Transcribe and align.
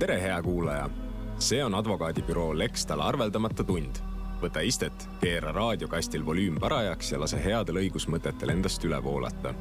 tere, 0.00 0.22
hea 0.22 0.42
kuulaja! 0.42 0.90
see 1.38 1.64
on 1.64 1.74
advokaadibüroo 1.74 2.58
Lextal 2.58 3.00
arveldamata 3.00 3.64
tund. 3.64 4.00
võta 4.40 4.62
istet, 4.64 5.08
keera 5.20 5.52
raadiokastil 5.52 6.24
volüüm 6.26 6.56
parajaks 6.60 7.12
ja 7.12 7.20
lase 7.20 7.36
headel 7.44 7.82
õigusmõtetel 7.82 8.54
endast 8.54 8.84
üle 8.88 9.02
voolata 9.04 9.52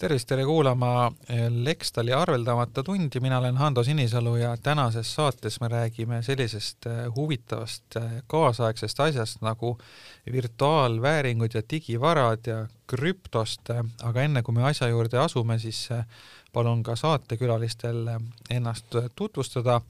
tervist, 0.00 0.28
tere 0.28 0.44
kuulama 0.48 1.10
Lextali 1.64 2.12
arveldamata 2.16 2.82
tundi, 2.82 3.20
mina 3.20 3.38
olen 3.38 3.56
Hando 3.56 3.82
Sinisalu 3.84 4.36
ja 4.36 4.56
tänases 4.56 5.14
saates 5.14 5.60
me 5.60 5.68
räägime 5.68 6.22
sellisest 6.22 6.86
äh, 6.86 7.14
huvitavast 7.16 7.96
äh, 7.96 8.22
kaasaegsest 8.26 9.00
asjast 9.00 9.42
nagu 9.44 9.76
virtuaalvääringud 10.32 11.54
ja 11.54 11.62
digivarad 11.70 12.48
ja 12.48 12.62
krüptost, 12.86 13.72
aga 14.02 14.22
enne 14.22 14.42
kui 14.42 14.56
me 14.56 14.64
asja 14.64 14.88
juurde 14.88 15.18
asume, 15.20 15.58
siis 15.58 15.88
palun 16.52 16.82
ka 16.82 16.96
saatekülalistel 16.96 18.08
ennast 18.50 18.96
tutvustada. 19.16 19.80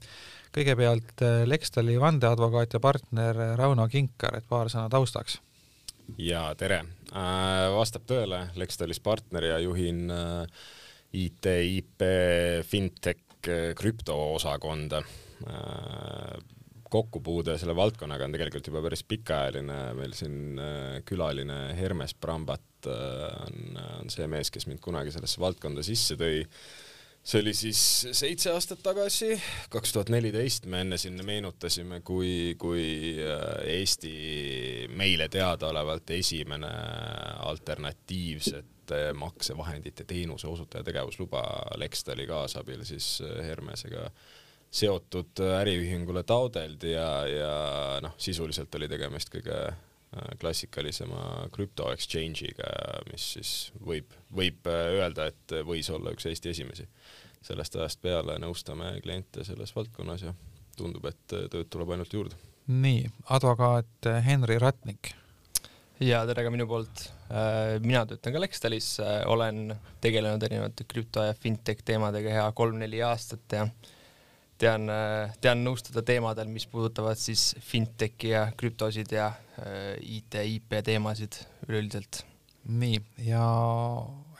kõigepealt 0.51 1.23
Lextali 1.45 1.95
vandeadvokaat 1.99 2.73
ja 2.73 2.79
partner 2.79 3.37
Rauno 3.55 3.87
Kinkar, 3.87 4.35
et 4.37 4.47
paar 4.49 4.67
sõna 4.67 4.89
taustaks. 4.89 5.39
Ja 6.21 6.43
tere. 6.59 6.81
Äh, 7.11 7.65
vastab 7.75 8.05
tõele, 8.09 8.45
Lextalis 8.59 9.01
partner 9.03 9.49
ja 9.51 9.59
juhin 9.63 10.09
äh, 10.11 10.63
IT, 11.17 11.47
IP, 11.77 12.05
fintech, 12.67 13.25
äh, 13.47 13.71
krüptoosakonda. 13.77 15.03
kokkupuude 16.91 17.55
selle 17.57 17.73
valdkonnaga 17.73 18.27
on 18.27 18.33
tegelikult 18.35 18.67
juba 18.67 18.81
päris 18.83 19.01
pikaajaline, 19.07 19.77
meil 19.97 20.11
siin 20.13 20.59
külaline 21.07 21.55
Hermes 21.73 22.13
Brambat 22.13 22.89
on, 22.91 23.79
on 24.01 24.11
see 24.11 24.27
mees, 24.29 24.51
kes 24.51 24.67
mind 24.67 24.83
kunagi 24.83 25.13
sellesse 25.15 25.39
valdkonda 25.41 25.81
sisse 25.87 26.17
tõi 26.19 26.43
see 27.23 27.41
oli 27.41 27.53
siis 27.53 27.79
seitse 28.17 28.51
aastat 28.51 28.81
tagasi, 28.83 29.35
kaks 29.69 29.93
tuhat 29.93 30.09
neliteist, 30.13 30.65
me 30.71 30.81
enne 30.85 30.97
siin 31.01 31.19
meenutasime, 31.25 32.01
kui, 32.05 32.55
kui 32.59 32.83
äh, 33.21 33.45
Eesti 33.77 34.13
meile 34.97 35.29
teadaolevalt 35.31 36.15
esimene 36.17 36.71
alternatiivsete 37.51 39.03
maksevahendite 39.15 40.03
teenuse 40.09 40.49
osutaja 40.49 40.83
tegevusluba 40.83 41.43
Lextali 41.77 42.25
kaasabil 42.27 42.85
siis 42.89 43.19
äh, 43.25 43.37
Hermesega 43.51 44.09
seotud 44.71 45.43
äriühingule 45.59 46.23
taodeldi 46.23 46.93
ja, 46.95 47.07
ja 47.27 47.55
noh, 48.01 48.15
sisuliselt 48.17 48.75
oli 48.79 48.87
tegemist 48.89 49.29
kõige 49.33 49.57
äh, 49.67 49.79
klassikalisema 50.41 51.47
krüpto 51.55 51.87
exchange'iga, 51.93 52.67
mis 53.11 53.27
siis 53.37 53.51
võib, 53.79 54.11
võib 54.35 54.67
öelda, 54.67 55.29
et 55.31 55.55
võis 55.67 55.87
olla 55.93 56.11
üks 56.11 56.27
Eesti 56.27 56.51
esimesi 56.51 56.87
sellest 57.45 57.75
ajast 57.77 58.01
peale 58.03 58.37
nõustame 58.41 58.93
kliente 59.03 59.45
selles 59.45 59.73
valdkonnas 59.75 60.25
ja 60.27 60.33
tundub, 60.77 61.05
et 61.09 61.23
tööd 61.27 61.69
tuleb 61.73 61.95
ainult 61.95 62.13
juurde. 62.13 62.37
nii, 62.71 63.07
advokaat 63.33 64.09
Henri 64.25 64.59
Ratnik. 64.61 65.13
ja 65.99 66.23
tere 66.25 66.45
ka 66.45 66.51
minu 66.53 66.67
poolt. 66.67 67.07
Äh, 67.31 67.79
mina 67.81 68.05
töötan 68.05 68.33
ka 68.33 68.41
Lextalis, 68.41 68.93
äh, 68.99 69.21
olen 69.25 69.73
tegelenud 70.01 70.43
erinevate 70.43 70.83
krüpto 70.83 71.23
ja 71.23 71.33
fintech 71.33 71.83
teemadega 71.85 72.33
hea 72.37 72.47
kolm-neli 72.51 73.01
aastat 73.05 73.57
ja 73.57 73.67
tean, 74.61 74.87
äh, 74.93 75.33
tean 75.41 75.63
nõustada 75.65 76.05
teemadel, 76.05 76.49
mis 76.53 76.67
puudutavad 76.69 77.19
siis 77.19 77.51
fintechi 77.65 78.35
ja 78.35 78.47
krüptosid 78.57 79.11
ja 79.17 79.31
IT, 80.01 80.39
IP 80.41 80.73
teemasid 80.85 81.35
üleüldiselt. 81.67 82.23
nii, 82.65 82.97
ja 83.25 83.43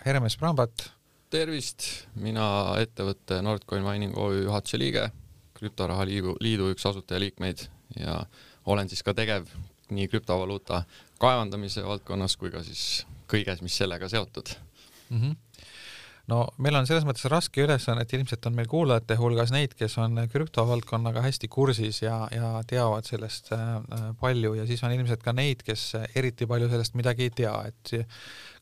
Hermes 0.05 0.37
Brambat 0.37 0.91
tervist, 1.31 1.85
mina 2.19 2.45
ettevõtte 2.81 3.39
Nordcoin 3.43 3.85
Mining 3.85 4.17
OÜ 4.19 4.43
juhatuse 4.45 4.79
liige, 4.79 5.05
krüptoraha 5.57 6.05
liidu, 6.07 6.35
liidu 6.43 6.71
üks 6.73 6.85
asutajaliikmeid 6.89 7.67
ja 7.99 8.17
olen 8.71 8.89
siis 8.91 9.03
ka 9.05 9.15
tegev 9.17 9.47
nii 9.91 10.09
krüptovaluuta 10.11 10.83
kaevandamise 11.21 11.83
valdkonnas 11.85 12.35
kui 12.39 12.51
ka 12.51 12.63
siis 12.65 13.05
kõiges, 13.31 13.61
mis 13.63 13.77
sellega 13.79 14.09
seotud 14.11 14.53
mm. 15.09 15.21
-hmm 15.21 15.39
no 16.31 16.45
meil 16.63 16.77
on 16.79 16.87
selles 16.87 17.05
mõttes 17.07 17.27
raske 17.31 17.63
ülesanne, 17.65 18.05
et 18.05 18.15
ilmselt 18.15 18.45
on 18.47 18.55
meil 18.57 18.69
kuulajate 18.71 19.17
hulgas 19.19 19.51
neid, 19.53 19.75
kes 19.77 19.97
on 20.01 20.23
krüptovaldkonnaga 20.31 21.23
hästi 21.25 21.49
kursis 21.51 22.01
ja, 22.05 22.23
ja 22.33 22.53
teavad 22.67 23.07
sellest 23.07 23.51
äh, 23.55 23.73
palju. 24.21 24.55
Ja 24.59 24.67
siis 24.69 24.83
on 24.87 24.95
ilmselt 24.95 25.23
ka 25.25 25.35
neid, 25.35 25.65
kes 25.67 25.91
eriti 26.15 26.47
palju 26.49 26.71
sellest 26.71 26.95
midagi 26.99 27.27
ei 27.27 27.35
tea, 27.43 27.55
et 27.71 27.93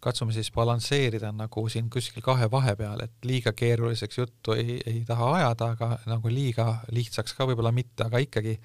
katsume 0.04 0.34
siis 0.36 0.50
balansseerida 0.56 1.32
nagu 1.36 1.66
siin 1.70 1.90
kuskil 1.94 2.24
kahe 2.26 2.50
vahepeal, 2.52 3.06
et 3.06 3.28
liiga 3.28 3.54
keeruliseks 3.54 4.20
juttu 4.22 4.56
ei, 4.58 4.80
ei 4.88 5.04
taha 5.08 5.34
ajada, 5.38 5.74
aga 5.76 5.94
nagu 6.10 6.32
liiga 6.34 6.72
lihtsaks 6.96 7.36
ka 7.38 7.48
võib-olla 7.50 7.74
mitte, 7.76 8.08
aga 8.08 8.22
ikkagi 8.24 8.58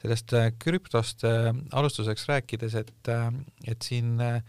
sellest 0.00 0.34
äh, 0.36 0.50
krüptost 0.58 1.24
äh, 1.28 1.50
alustuseks 1.76 2.28
rääkides, 2.30 2.76
et, 2.80 3.10
et 3.68 3.88
siin 3.88 4.20
äh, 4.24 4.40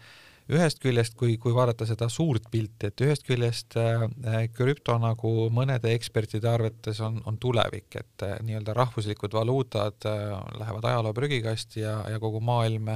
ühest 0.52 0.80
küljest, 0.82 1.14
kui, 1.18 1.36
kui 1.40 1.54
vaadata 1.54 1.86
seda 1.88 2.08
suurt 2.12 2.48
pilti, 2.52 2.90
et 2.90 3.04
ühest 3.04 3.26
küljest 3.26 3.76
äh, 3.80 4.06
krüpto 4.54 4.96
nagu 5.02 5.32
mõnede 5.54 5.92
ekspertide 5.96 6.50
arvates 6.50 7.00
on, 7.04 7.20
on 7.28 7.38
tulevik, 7.42 7.88
et 7.98 8.26
äh, 8.26 8.36
nii-öelda 8.46 8.76
rahvuslikud 8.76 9.36
valuutad 9.36 10.08
äh, 10.08 10.34
lähevad 10.60 10.90
ajaloo 10.90 11.14
prügikasti 11.16 11.84
ja, 11.84 12.00
ja 12.10 12.20
kogu 12.22 12.42
maailm 12.44 12.92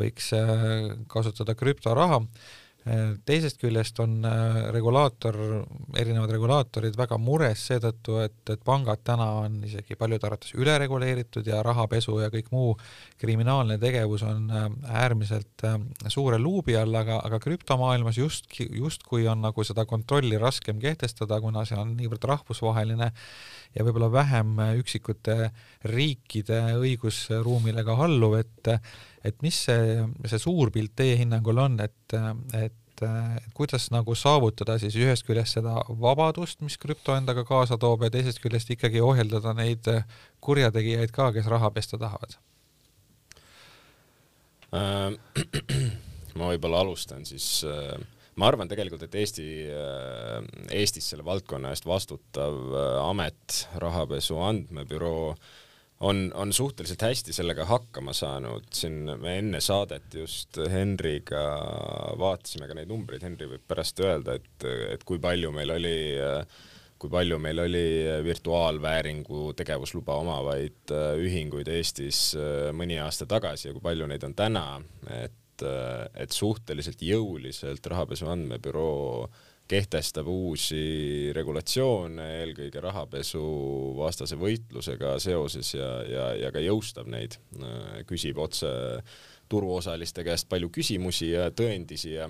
võiks 0.00 0.32
äh, 0.36 0.66
kasutada 1.10 1.56
krüptoraha 1.58 2.22
teisest 3.28 3.60
küljest 3.60 3.98
on 4.00 4.24
äh, 4.24 4.70
regulaator, 4.72 5.36
erinevad 6.00 6.30
regulaatorid 6.32 6.96
väga 6.96 7.18
mures 7.20 7.66
seetõttu, 7.68 8.16
et, 8.24 8.38
et 8.48 8.62
pangad 8.64 9.02
täna 9.04 9.26
on 9.42 9.58
isegi 9.66 9.98
paljude 10.00 10.26
arvates 10.26 10.54
ülereguleeritud 10.56 11.46
ja 11.46 11.60
rahapesu 11.66 12.16
ja 12.22 12.30
kõik 12.32 12.48
muu 12.54 12.72
kriminaalne 13.20 13.76
tegevus 13.82 14.24
on 14.24 14.48
äh, 14.48 14.68
äärmiselt 15.02 15.66
äh, 15.68 15.76
suure 16.08 16.40
luubi 16.40 16.78
all, 16.80 16.96
aga, 16.96 17.20
aga 17.26 17.40
krüptomaailmas 17.42 18.20
just, 18.22 18.48
justkui 18.58 19.28
on 19.28 19.44
nagu 19.44 19.64
seda 19.66 19.84
kontrolli 19.84 20.40
raskem 20.40 20.80
kehtestada, 20.80 21.40
kuna 21.44 21.66
see 21.68 21.78
on 21.78 21.92
niivõrd 22.00 22.24
rahvusvaheline 22.32 23.12
ja 23.76 23.84
võib-olla 23.86 24.08
vähem 24.12 24.56
üksikute 24.80 25.52
riikide 25.86 26.62
õigusruumile 26.80 27.84
ka 27.86 28.00
alluv, 28.08 28.40
et 28.40 28.72
et 29.24 29.42
mis 29.44 29.56
see, 29.66 30.04
see 30.28 30.40
suur 30.40 30.70
pilt 30.74 30.94
teie 30.96 31.16
hinnangul 31.20 31.58
on, 31.60 31.80
et, 31.84 32.16
et 32.56 32.76
kuidas 33.56 33.88
nagu 33.94 34.14
saavutada 34.18 34.76
siis 34.80 34.96
ühest 35.00 35.24
küljest 35.28 35.58
seda 35.58 35.78
vabadust, 36.02 36.60
mis 36.64 36.76
krüpto 36.80 37.14
endaga 37.16 37.44
kaasa 37.48 37.78
toob 37.80 38.04
ja 38.06 38.12
teisest 38.12 38.42
küljest 38.42 38.72
ikkagi 38.74 39.00
ohjeldada 39.04 39.54
neid 39.56 39.88
kurjategijaid 40.44 41.12
ka, 41.14 41.30
kes 41.36 41.48
raha 41.50 41.72
pesta 41.74 42.00
tahavad 42.00 42.36
äh,? 44.76 45.16
ma 46.38 46.52
võib-olla 46.52 46.84
alustan 46.84 47.24
siis 47.28 47.62
äh, 47.68 47.96
ma 48.40 48.50
arvan 48.50 48.68
tegelikult, 48.70 49.02
et 49.06 49.16
Eesti, 49.22 49.48
äh, 49.72 50.36
Eestis 50.76 51.08
selle 51.12 51.24
valdkonna 51.26 51.72
eest 51.74 51.88
vastutav 51.88 52.60
amet, 53.06 53.64
rahapesu 53.82 54.38
andmebüroo 54.44 55.34
on, 56.00 56.32
on 56.34 56.52
suhteliselt 56.52 57.02
hästi 57.02 57.32
sellega 57.32 57.64
hakkama 57.68 58.12
saanud, 58.16 58.66
siin 58.72 59.12
me 59.20 59.36
enne 59.38 59.60
saadet 59.60 60.14
just 60.14 60.58
Henriga 60.72 61.42
vaatasime 62.20 62.68
ka 62.68 62.76
neid 62.76 62.90
numbreid, 62.90 63.24
Henri 63.26 63.48
võib 63.50 63.64
pärast 63.68 64.00
öelda, 64.04 64.38
et, 64.40 64.68
et 64.94 65.04
kui 65.08 65.20
palju 65.22 65.52
meil 65.54 65.76
oli 65.76 65.96
kui 67.00 67.08
palju 67.08 67.38
meil 67.40 67.62
oli 67.62 67.84
virtuaalvääringu 68.24 69.54
tegevusluba 69.56 70.18
omavaid 70.20 70.92
ühinguid 71.24 71.68
Eestis 71.72 72.34
mõni 72.76 72.98
aasta 73.00 73.24
tagasi 73.28 73.70
ja 73.70 73.76
kui 73.76 73.84
palju 73.84 74.08
neid 74.10 74.26
on 74.28 74.34
täna, 74.36 74.64
et, 75.16 75.64
et 75.64 76.36
suhteliselt 76.36 77.00
jõuliselt 77.00 77.88
rahapesu 77.88 78.28
andmebüroo 78.28 79.24
äh, 79.24 79.40
kehtestab 79.70 80.28
uusi 80.30 81.30
regulatsioone 81.36 82.26
eelkõige 82.40 82.82
rahapesuvastase 82.82 84.38
võitlusega 84.40 85.14
seoses 85.22 85.74
ja, 85.76 85.90
ja, 86.06 86.24
ja 86.44 86.50
ka 86.54 86.62
jõustab 86.64 87.10
neid, 87.12 87.38
küsib 88.10 88.40
otse 88.42 88.70
turuosaliste 89.50 90.22
käest 90.24 90.46
palju 90.50 90.70
küsimusi 90.70 91.32
ja 91.32 91.48
tõendisi 91.50 92.12
ja, 92.14 92.28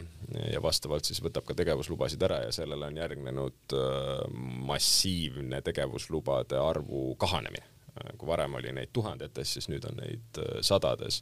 ja 0.53 0.61
vastavalt 0.63 1.05
siis 1.09 1.21
võtab 1.21 1.45
ka 1.49 1.57
tegevuslubasid 1.59 2.23
ära 2.25 2.41
ja 2.47 2.53
sellele 2.55 2.89
on 2.89 2.97
järgnenud 2.97 3.77
äh, 3.77 4.23
massiivne 4.71 5.61
tegevuslubade 5.67 6.61
arvu 6.61 7.15
kahanemine. 7.21 7.67
kui 8.17 8.29
varem 8.29 8.55
oli 8.55 8.73
neid 8.73 8.93
tuhandetes, 8.93 9.53
siis 9.53 9.69
nüüd 9.69 9.85
on 9.91 10.01
neid 10.01 10.41
äh, 10.41 10.61
sadades 10.65 11.21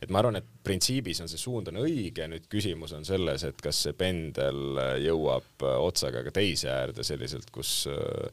et 0.00 0.12
ma 0.12 0.22
arvan, 0.22 0.38
et 0.40 0.46
printsiibis 0.64 1.20
on 1.20 1.28
see 1.28 1.40
suund 1.40 1.68
on 1.68 1.82
õige, 1.82 2.26
nüüd 2.30 2.46
küsimus 2.52 2.94
on 2.96 3.04
selles, 3.04 3.44
et 3.44 3.60
kas 3.60 3.82
see 3.86 3.96
pendel 3.96 4.80
jõuab 5.04 5.66
otsaga 5.76 6.24
ka 6.26 6.32
teise 6.34 6.70
äärde 6.72 7.04
selliselt, 7.06 7.50
kus 7.52 7.84
äh, 7.90 8.30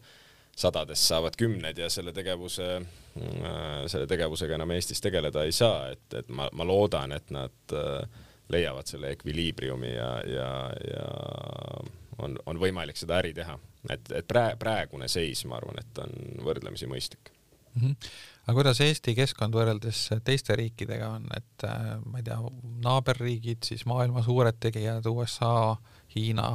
sadadest 0.58 1.10
saavad 1.12 1.36
kümned 1.38 1.78
ja 1.78 1.90
selle 1.94 2.14
tegevuse, 2.16 2.69
äh, 2.80 3.84
selle 3.92 4.08
tegevusega 4.10 4.56
enam 4.58 4.72
Eestis 4.78 5.04
tegeleda 5.04 5.44
ei 5.46 5.54
saa, 5.56 5.92
et, 5.94 6.08
et 6.22 6.31
ma, 6.34 6.48
ma 6.54 6.68
loodan, 6.68 7.14
et 7.18 7.36
nad, 7.36 7.60
äh, 7.75 8.24
leiavad 8.50 8.88
selle 8.88 9.12
ekviliibriumi 9.16 9.90
ja, 9.92 10.12
ja, 10.24 10.52
ja 10.88 11.08
on, 12.24 12.38
on 12.46 12.60
võimalik 12.62 12.98
seda 12.98 13.20
äri 13.20 13.34
teha. 13.36 13.58
et, 13.92 14.12
et 14.16 14.28
prae-, 14.28 14.56
praegune 14.60 15.08
seis, 15.12 15.44
ma 15.46 15.60
arvan, 15.60 15.80
et 15.81 16.02
on 16.04 16.46
võrdlemisi 16.48 16.88
mõistlik 16.88 17.31
mm. 17.75 17.81
-hmm. 17.81 18.12
Aga 18.48 18.56
kuidas 18.56 18.80
Eesti 18.80 19.12
keskkond 19.18 19.56
võrreldes 19.58 20.06
teiste 20.24 20.56
riikidega 20.56 21.10
on, 21.18 21.26
et 21.36 21.66
äh, 21.68 21.98
ma 22.08 22.22
ei 22.22 22.28
tea, 22.28 22.38
naaberriigid, 22.86 23.66
siis 23.68 23.84
maailma 23.90 24.24
suured 24.24 24.56
tegijad, 24.64 25.06
USA, 25.12 25.76
Hiina, 26.16 26.54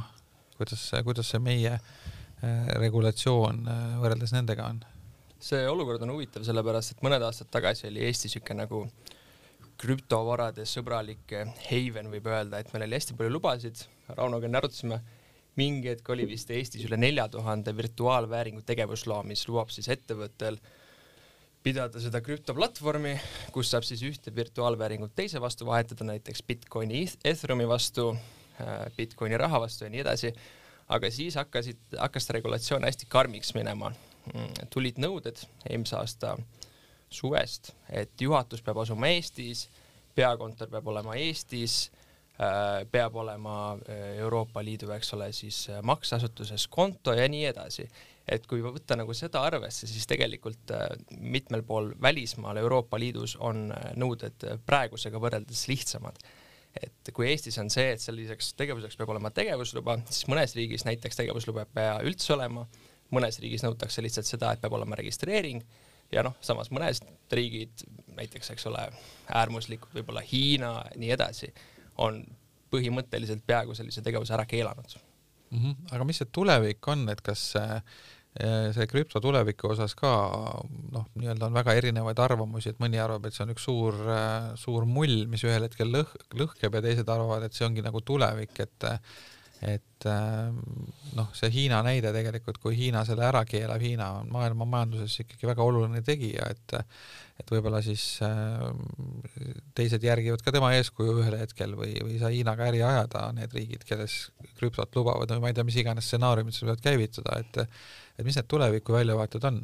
kuidas, 0.56 0.86
kuidas 1.04 1.28
see 1.34 1.42
meie 1.44 1.74
äh, 1.76 2.72
regulatsioon 2.80 3.62
äh, 3.68 3.84
võrreldes 4.00 4.32
nendega 4.32 4.70
on? 4.72 4.82
see 5.42 5.64
olukord 5.66 6.00
on 6.06 6.14
huvitav, 6.14 6.46
sellepärast 6.46 6.94
et 6.94 7.00
mõned 7.04 7.22
aastad 7.26 7.50
tagasi 7.52 7.88
oli 7.88 8.06
Eesti 8.06 8.30
niisugune 8.30 8.62
nagu 8.62 8.84
krüptovarade 9.82 10.62
sõbralik 10.70 11.32
haven, 11.66 12.08
võib 12.12 12.28
öelda, 12.30 12.60
et 12.62 12.70
meil 12.72 12.86
oli 12.86 12.96
hästi 12.96 13.16
palju 13.18 13.34
lubasid, 13.34 13.80
Raunoga 14.14 14.46
enne 14.46 14.60
arutasime, 14.60 15.00
mingi 15.58 15.90
hetk 15.90 16.08
oli 16.14 16.28
vist 16.30 16.52
Eestis 16.54 16.86
üle 16.86 16.96
nelja 16.96 17.26
tuhande 17.32 17.74
virtuaalvääringu 17.76 18.62
tegevusloa, 18.64 19.24
mis 19.26 19.42
lubab 19.48 19.74
siis 19.74 19.90
ettevõttel 19.92 20.60
pidada 21.62 22.00
seda 22.02 22.20
krüptoplatvormi, 22.24 23.12
kus 23.54 23.70
saab 23.70 23.86
siis 23.86 24.02
ühte 24.06 24.32
virtuaalvääringut 24.34 25.14
teise 25.16 25.40
vastu 25.40 25.66
vahetada, 25.68 26.04
näiteks 26.08 26.42
Bitcoini, 26.46 27.04
Ethereumi 27.24 27.68
vastu, 27.68 28.10
äh, 28.60 28.86
Bitcoini 28.96 29.38
raha 29.38 29.60
vastu 29.62 29.86
ja 29.86 29.92
nii 29.92 30.02
edasi, 30.02 30.32
aga 30.92 31.10
siis 31.10 31.38
hakkasid, 31.38 31.80
hakkas 31.98 32.30
regulatsioon 32.38 32.84
hästi 32.84 33.06
karmiks 33.08 33.54
minema. 33.54 33.92
Mm, 34.32 34.68
tulid 34.70 35.00
nõuded 35.02 35.40
eelmise 35.68 35.96
aasta 35.98 36.36
suvest, 37.10 37.72
et 37.90 38.20
juhatus 38.20 38.62
peab 38.62 38.78
asuma 38.82 39.10
Eestis, 39.10 39.66
peakontor 40.14 40.70
peab 40.70 40.86
olema 40.92 41.16
Eestis, 41.18 41.90
äh, 42.38 42.82
peab 42.90 43.18
olema 43.22 43.56
äh, 43.74 44.16
Euroopa 44.22 44.62
Liidu, 44.64 44.90
eks 44.94 45.14
ole, 45.14 45.30
siis 45.34 45.64
makseasutuses 45.82 46.66
konto 46.70 47.14
ja 47.18 47.28
nii 47.30 47.46
edasi 47.50 47.86
et 48.28 48.46
kui 48.46 48.62
võtta 48.62 48.96
nagu 48.98 49.14
seda 49.16 49.42
arvesse, 49.46 49.88
siis 49.90 50.06
tegelikult 50.10 50.72
äh, 50.74 50.86
mitmel 51.18 51.64
pool 51.66 51.92
välismaal 52.02 52.60
Euroopa 52.62 53.00
Liidus 53.00 53.34
on 53.40 53.66
äh, 53.74 53.90
nõuded 53.98 54.46
äh, 54.46 54.58
praegusega 54.66 55.20
võrreldes 55.22 55.66
lihtsamad. 55.70 56.18
et 56.72 57.10
kui 57.12 57.26
Eestis 57.28 57.58
on 57.60 57.68
see, 57.70 57.90
et 57.92 58.00
selliseks 58.00 58.54
tegevuseks 58.56 58.96
peab 58.96 59.10
olema 59.12 59.30
tegevusluba, 59.34 59.98
siis 60.08 60.24
mõnes 60.30 60.54
riigis 60.56 60.86
näiteks 60.88 61.18
tegevusluba 61.18 61.66
ei 61.66 61.74
pea 61.74 61.98
üldse 62.06 62.32
olema, 62.32 62.64
mõnes 63.12 63.36
riigis 63.42 63.64
nõutakse 63.66 64.04
lihtsalt 64.04 64.30
seda, 64.30 64.52
et 64.52 64.62
peab 64.62 64.78
olema 64.78 64.96
registreering. 64.96 65.60
Ja 66.12 66.24
noh, 66.24 66.34
samas 66.44 66.68
mõned 66.72 67.04
riigid, 67.32 67.84
näiteks 68.16 68.52
eks 68.52 68.66
ole, 68.68 68.86
äärmuslikud, 69.32 69.92
võib-olla 69.96 70.24
Hiina, 70.24 70.74
nii 70.96 71.12
edasi, 71.12 71.48
on 72.04 72.20
põhimõtteliselt 72.72 73.44
peaaegu 73.48 73.76
sellise 73.76 74.04
tegevuse 74.04 74.32
ära 74.36 74.44
keelanud 74.48 74.96
mm. 75.52 75.60
-hmm. 75.60 75.94
aga 75.94 76.08
mis 76.08 76.22
see 76.22 76.32
tulevik 76.32 76.88
on, 76.88 77.06
et 77.12 77.22
kas 77.24 77.44
äh, 77.60 77.80
see 78.72 78.86
krüpto 78.88 79.20
tuleviku 79.20 79.72
osas 79.74 79.94
ka 79.94 80.10
noh, 80.92 81.04
nii-öelda 81.20 81.50
on 81.50 81.58
väga 81.58 81.74
erinevaid 81.76 82.22
arvamusi, 82.24 82.72
et 82.72 82.80
mõni 82.80 83.00
arvab, 83.02 83.26
et 83.28 83.36
see 83.36 83.44
on 83.44 83.52
üks 83.52 83.68
suur, 83.68 83.98
äh, 84.08 84.54
suur 84.56 84.88
mull, 84.88 85.26
mis 85.28 85.44
ühel 85.44 85.68
hetkel 85.68 85.92
lõh-, 85.92 86.16
lõhkeb 86.40 86.78
ja 86.78 86.84
teised 86.88 87.12
arvavad, 87.12 87.44
et 87.44 87.52
see 87.56 87.68
ongi 87.68 87.84
nagu 87.84 88.00
tulevik, 88.00 88.58
et 88.64 88.90
et 89.62 90.06
äh, 90.10 90.48
noh, 91.14 91.28
see 91.38 91.50
Hiina 91.54 91.84
näide 91.86 92.10
tegelikult, 92.10 92.58
kui 92.58 92.74
Hiina 92.74 93.04
selle 93.06 93.28
ära 93.28 93.44
keelab, 93.46 93.78
Hiina 93.84 94.08
on 94.18 94.32
maailma 94.34 94.66
majanduses 94.66 95.20
ikkagi 95.22 95.46
väga 95.46 95.62
oluline 95.62 96.02
tegija, 96.02 96.48
et 96.50 96.74
et 97.42 97.52
võib-olla 97.54 97.82
siis 97.84 98.06
äh, 98.24 98.64
teised 99.76 100.06
järgivad 100.06 100.44
ka 100.44 100.54
tema 100.54 100.72
eeskuju 100.78 101.18
ühel 101.20 101.36
hetkel 101.40 101.76
või, 101.78 101.92
või 102.00 102.16
ei 102.16 102.22
saa 102.22 102.32
Hiinaga 102.32 102.70
äri 102.70 102.82
ajada, 102.86 103.26
need 103.36 103.52
riigid, 103.58 103.84
kes 103.88 104.16
krüptot 104.60 104.96
lubavad 104.98 105.34
või 105.34 105.44
ma 105.44 105.52
ei 105.52 105.58
tea, 105.58 105.66
mis 105.68 105.78
iganes 105.82 106.08
stsenaariumid 106.08 106.56
seal 106.56 106.70
võivad 106.70 106.86
käivitada, 106.86 107.38
et 107.42 107.62
et 108.18 108.26
mis 108.26 108.36
need 108.36 108.48
tuleviku 108.50 108.94
väljavaated 108.94 109.46
on 109.48 109.62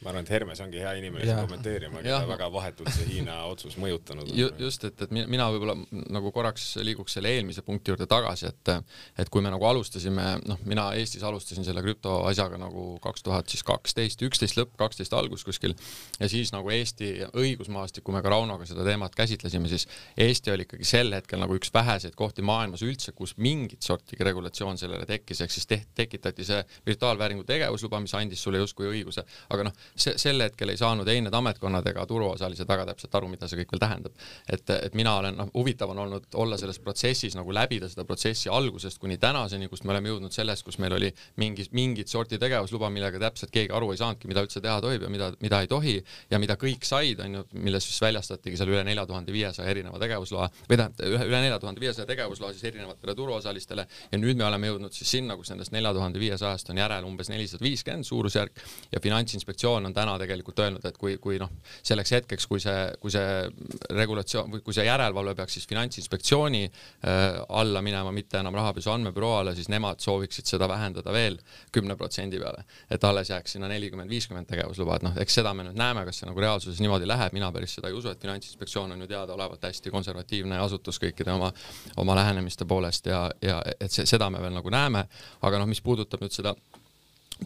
ma 0.00 0.10
arvan, 0.10 0.24
et 0.24 0.30
Hermes 0.32 0.60
ongi 0.64 0.80
hea 0.80 0.92
inimene 0.96 1.26
siin 1.26 1.42
kommenteerima, 1.44 2.00
keda 2.00 2.22
väga 2.28 2.46
vahetult 2.52 2.88
see 2.94 3.06
Hiina 3.10 3.34
otsus 3.50 3.76
mõjutanud 3.80 4.30
on 4.30 4.38
Ju,. 4.38 4.48
just, 4.62 4.84
et, 4.88 5.02
et 5.04 5.12
mina 5.12 5.48
võib-olla 5.52 5.74
nagu 6.14 6.32
korraks 6.32 6.70
liiguks 6.80 7.18
selle 7.18 7.32
eelmise 7.34 7.60
punkti 7.66 7.92
juurde 7.92 8.06
tagasi, 8.10 8.48
et 8.48 8.72
et 9.20 9.28
kui 9.32 9.44
me 9.44 9.52
nagu 9.52 9.66
alustasime, 9.68 10.24
noh, 10.48 10.60
mina 10.68 10.86
Eestis 10.96 11.24
alustasin 11.26 11.66
selle 11.66 11.82
krüptoasjaga 11.84 12.56
nagu 12.60 12.86
kaks 13.04 13.26
tuhat 13.26 13.52
siis 13.52 13.64
kaksteist, 13.66 14.24
üksteist 14.24 14.56
lõpp, 14.56 14.72
kaksteist 14.80 15.12
algus 15.16 15.44
kuskil 15.44 15.76
ja 16.20 16.30
siis 16.32 16.54
nagu 16.54 16.72
Eesti 16.72 17.12
õigusmaastikku 17.28 18.14
me 18.14 18.24
ka 18.24 18.32
Raunoga 18.32 18.68
seda 18.68 18.86
teemat 18.86 19.16
käsitlesime, 19.18 19.68
siis 19.68 19.84
Eesti 20.16 20.54
oli 20.54 20.64
ikkagi 20.64 20.88
sel 20.88 21.12
hetkel 21.12 21.42
nagu 21.42 21.60
üks 21.60 21.72
väheseid 21.74 22.16
kohti 22.16 22.44
maailmas 22.46 22.86
üldse, 22.86 23.12
kus 23.16 23.36
mingit 23.36 23.84
sorti 23.84 24.16
regulatsioon 24.20 24.80
sellele 24.80 25.04
tekkis, 25.08 25.44
ehk 25.44 25.52
siis 25.54 25.68
teht, 25.68 25.92
tekitati 25.98 26.46
see 26.46 26.64
virtuaalvääringu 26.88 27.44
tegevusluba, 27.48 28.00
mis 28.00 28.16
andis 28.16 28.40
sulle 28.42 28.62
justkui 28.62 28.88
õiguse, 28.88 29.26
aga 29.52 29.68
noh, 29.68 29.86
see, 29.94 30.16
sel 30.20 30.40
hetkel 30.44 30.72
ei 30.72 30.80
saanud 30.80 31.08
ei 31.08 31.20
need 31.24 31.34
ametkonnad 31.34 31.86
ega 31.90 32.06
turuosalised 32.06 32.68
väga 32.68 32.86
täpselt 32.90 33.14
aru, 33.18 33.30
mida 33.32 33.48
see 33.48 33.60
kõik 33.60 33.74
veel 33.74 33.82
tähendab. 33.82 34.14
et, 34.48 34.70
et 34.70 34.94
mina 34.94 35.16
olen, 35.20 35.36
noh, 35.36 35.50
huvitav 35.54 35.90
on 35.94 36.02
olnud 36.04 36.26
olla 36.34 36.58
selles 36.60 36.78
protsessis 36.82 37.36
nagu 37.38 37.52
läbida 37.54 37.88
seda 37.88 38.04
protsessi 38.04 38.50
algusest 38.52 39.00
kuni 39.00 39.18
tänaseni, 39.18 39.68
kust 39.68 39.84
me 39.84 39.94
oleme 39.94 40.12
jõudnud 40.12 40.34
sellest, 40.34 40.64
kus 40.66 40.78
meil 40.82 40.94
oli 40.96 41.10
mingi, 41.40 41.66
mingit 41.76 42.08
sorti 42.08 42.38
tegevusluba, 42.38 42.90
millega 42.92 43.20
täpselt 43.22 43.52
keegi 43.54 43.74
aru 43.76 43.92
ei 43.94 44.00
saanudki, 44.00 44.28
mida 44.30 44.44
üldse 44.44 44.62
teha 44.64 44.78
tohib 44.84 45.06
ja 45.06 45.10
mida, 45.12 45.30
mida 45.40 45.60
ei 45.64 45.70
tohi 45.70 45.96
ja 46.30 46.40
mida 46.42 46.56
kõik 46.60 46.86
said, 46.86 47.20
on 47.24 47.40
ju, 47.40 47.44
milles 47.66 47.86
siis 47.86 48.00
väljastatigi 48.02 48.58
seal 48.60 48.72
üle 48.72 48.84
nelja 48.86 49.06
tuhande 49.08 49.32
viiesaja 49.34 49.70
erineva 49.70 50.00
tegevusloa 50.02 50.48
või 50.68 50.76
tähendab, 50.76 51.04
üle, 51.06 51.24
üle 51.30 51.42
nelja 51.44 51.58
tuhande 51.62 51.82
viiesaja 51.82 52.08
tegevusloa 52.08 52.52
siis 52.54 52.66
erinevatele 52.70 53.14
turuosalistele 53.18 53.86
ja 54.12 54.20
nüüd 54.20 54.38
me 54.40 54.46
oleme 54.48 54.70
jõudnud 54.70 54.94
siis 54.96 55.10
sinna, 55.16 55.36
kus 55.38 55.52
nendest 55.52 55.74
nelja 55.74 55.92
tuhande 55.96 56.20
viiesajast 56.22 56.70
on 56.72 56.80
järel 56.80 57.06
umbes 57.08 57.30
nelisada 57.32 57.64
viiskümmend 57.64 58.08
suurusjärk 58.08 58.62
ja 58.92 59.00
Finantsinspektsioon 59.02 59.79
regulatsioon 59.80 59.86
on 59.86 59.94
täna 59.94 60.18
tegelikult 60.18 60.58
öelnud, 60.58 60.84
et 60.84 60.96
kui, 60.98 61.16
kui 61.18 61.38
noh, 61.38 61.50
selleks 61.82 62.12
hetkeks, 62.12 62.46
kui 62.46 62.60
see, 62.60 62.92
kui 63.00 63.10
see 63.10 63.48
regulatsioon 63.96 64.50
või 64.52 64.62
kui 64.64 64.74
see 64.74 64.84
järelevalve 64.86 65.34
peaks 65.34 65.56
siis 65.56 65.66
Finantsinspektsiooni 65.68 66.64
äh, 66.66 67.40
alla 67.48 67.82
minema, 67.82 68.12
mitte 68.12 68.38
enam 68.38 68.54
rahapesu 68.54 68.90
andmebüroo 68.90 69.38
alla, 69.38 69.54
siis 69.54 69.68
nemad 69.68 70.00
sooviksid 70.00 70.46
seda 70.46 70.68
vähendada 70.68 71.12
veel 71.12 71.38
kümne 71.72 71.96
protsendi 71.96 72.38
peale, 72.40 72.64
et 72.90 73.04
alles 73.04 73.30
jääks 73.30 73.56
sinna 73.56 73.68
nelikümmend, 73.68 74.10
viiskümmend 74.10 74.48
tegevusluba, 74.50 74.96
et 74.96 75.06
noh, 75.06 75.16
eks 75.20 75.40
seda 75.40 75.54
me 75.54 75.66
nüüd 75.68 75.78
näeme, 75.78 76.04
kas 76.08 76.20
see 76.20 76.28
nagu 76.28 76.44
reaalsuses 76.44 76.80
niimoodi 76.80 77.08
läheb, 77.08 77.34
mina 77.36 77.50
päris 77.52 77.76
seda 77.78 77.90
ei 77.90 77.96
usu, 77.96 78.12
et 78.12 78.20
Finantsinspektsioon 78.20 78.92
on 78.92 79.04
ju 79.04 79.10
teadaolevalt 79.10 79.64
hästi 79.70 79.92
konservatiivne 79.94 80.60
asutus 80.60 81.00
kõikide 81.00 81.34
oma, 81.34 81.52
oma 82.00 82.18
lähenemiste 82.18 82.68
poolest 82.68 83.08
ja, 83.10 83.28
ja 83.42 83.60
et 83.78 83.90
see, 83.92 84.06
seda 84.08 84.30
me 84.30 84.42
veel 84.42 84.54
nagu 84.56 84.72
näeme, 84.72 85.06
aga 85.46 85.62
noh, 85.62 85.70
mis 85.70 85.82
puudutab 85.84 86.22
nüüd 86.24 86.34
seda 86.34 86.54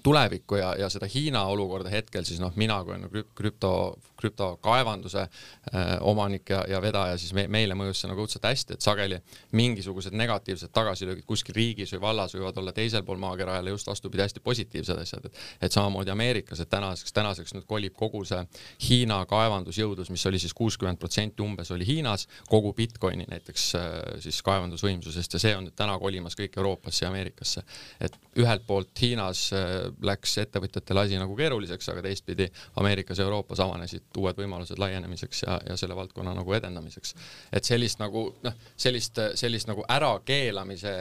tulevikku 0.03 0.57
ja, 0.57 0.75
ja 0.79 0.89
seda 0.93 1.07
Hiina 1.11 1.45
olukorda 1.53 1.93
hetkel, 1.93 2.25
siis 2.25 2.41
noh, 2.43 2.53
mina 2.57 2.81
kui 2.85 2.97
on 2.97 3.07
krüpto, 3.37 3.73
krüptokaevanduse 4.21 5.21
äh, 5.21 5.95
omanik 6.01 6.51
ja, 6.51 6.65
ja 6.69 6.81
vedaja, 6.83 7.19
siis 7.21 7.35
me, 7.37 7.47
meile 7.53 7.77
mõjus 7.79 8.03
see 8.03 8.11
nagu 8.11 8.25
õudselt 8.25 8.47
hästi, 8.49 8.77
et 8.77 8.85
sageli 8.85 9.19
mingisugused 9.57 10.17
negatiivsed 10.17 10.73
tagasilöögid 10.75 11.27
kuskil 11.29 11.57
riigis 11.57 11.93
või 11.95 12.03
vallas 12.07 12.35
võivad 12.37 12.59
olla 12.63 12.73
teisel 12.77 13.05
pool 13.05 13.21
maakera 13.23 13.59
jälle 13.59 13.75
just 13.75 13.91
vastupidi, 13.91 14.25
hästi 14.25 14.43
positiivsed 14.45 15.03
asjad, 15.05 15.29
et 15.29 15.43
et 15.65 15.73
samamoodi 15.73 16.11
Ameerikas, 16.11 16.61
et 16.61 16.71
tänaseks, 16.71 17.13
tänaseks 17.13 17.55
nüüd 17.57 17.67
kolib 17.69 17.95
kogu 17.97 18.25
see 18.29 18.41
Hiina 18.89 19.21
kaevandusjõudlus, 19.29 20.11
mis 20.13 20.27
oli 20.29 20.41
siis 20.43 20.55
kuuskümmend 20.57 20.99
protsenti 21.01 21.43
umbes 21.45 21.71
oli 21.75 21.87
Hiinas, 21.87 22.27
kogu 22.49 22.73
Bitcoini 22.77 23.27
näiteks 23.31 23.67
äh, 23.79 23.89
siis 24.25 24.41
kaevandusvõimsusest 24.47 25.37
ja 25.37 25.43
see 25.43 25.57
on 25.57 25.69
nüüd 25.69 25.77
täna 25.79 25.99
kolimas 26.01 26.37
kõik 26.39 26.57
Euroopasse 26.59 27.05
ja 27.05 27.13
Ameerikasse. 27.13 27.63
et 28.01 28.17
ühelt 28.41 28.67
poolt 28.67 29.01
Hiinas 29.01 29.47
äh, 29.53 29.84
läks 30.05 30.37
ettevõtjatele 30.43 31.05
asi 31.05 31.19
nagu 31.21 31.37
keeruliseks, 31.37 31.89
aga 31.93 32.03
teistpidi 32.05 32.49
Ameerikas 32.81 33.21
ja 33.21 33.27
Euroopas 33.27 33.63
avanesid 33.65 34.19
uued 34.19 34.39
võimalused 34.39 34.81
laienemiseks 34.81 35.45
ja, 35.47 35.59
ja 35.69 35.77
selle 35.81 35.97
valdkonna 35.97 36.35
nagu 36.37 36.55
edendamiseks. 36.57 37.15
et 37.53 37.65
sellist 37.65 38.01
nagu 38.03 38.27
noh, 38.45 38.59
sellist, 38.77 39.21
sellist 39.41 39.71
nagu 39.71 39.85
ärakeelamise 39.89 40.95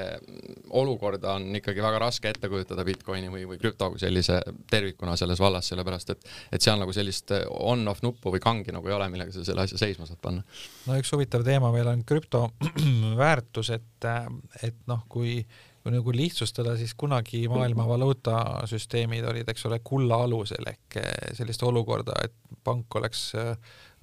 olukorda 0.70 1.38
on 1.38 1.50
ikkagi 1.56 1.84
väga 1.84 2.00
raske 2.06 2.30
ette 2.30 2.50
kujutada 2.50 2.86
Bitcoini 2.86 3.32
või, 3.34 3.46
või 3.50 3.60
krüpto 3.62 3.90
kui 3.94 4.02
sellise 4.02 4.42
tervikuna 4.70 5.16
selles 5.20 5.40
vallas, 5.40 5.72
sellepärast 5.72 6.16
et 6.16 6.30
et 6.52 6.62
seal 6.62 6.80
nagu 6.80 6.94
sellist 6.96 7.34
on-off 7.50 8.04
nuppu 8.06 8.34
või 8.34 8.42
kangi 8.44 8.74
nagu 8.75 8.88
ei 8.90 8.96
ole, 8.96 9.10
millega 9.13 9.34
sa 9.34 9.46
selle 9.46 9.66
asja 9.66 9.80
seisma 9.82 10.08
saad 10.10 10.22
panna. 10.22 10.44
no 10.88 10.98
üks 11.00 11.13
huvitav 11.16 11.46
teema 11.46 11.72
veel 11.74 11.92
on 11.92 12.04
krüpto 12.08 12.48
väärtus, 13.24 13.74
et, 13.75 14.10
et 14.63 14.82
noh, 14.90 15.06
kui 15.10 15.42
kui 15.84 15.92
nagu 15.92 16.13
lihtsustada, 16.16 16.78
siis 16.80 16.94
kunagi 16.96 17.42
maailma 17.52 17.84
valuutasüsteemid 17.90 19.25
olid, 19.28 19.50
eks 19.52 19.66
ole, 19.68 19.82
kulla 19.84 20.22
alusel 20.24 20.70
ehk 20.72 20.98
eh, 21.02 21.12
sellist 21.36 21.66
olukorda, 21.68 22.16
et 22.24 22.62
pank 22.63 22.96
oleks 22.96 23.25
eh, 23.40 23.52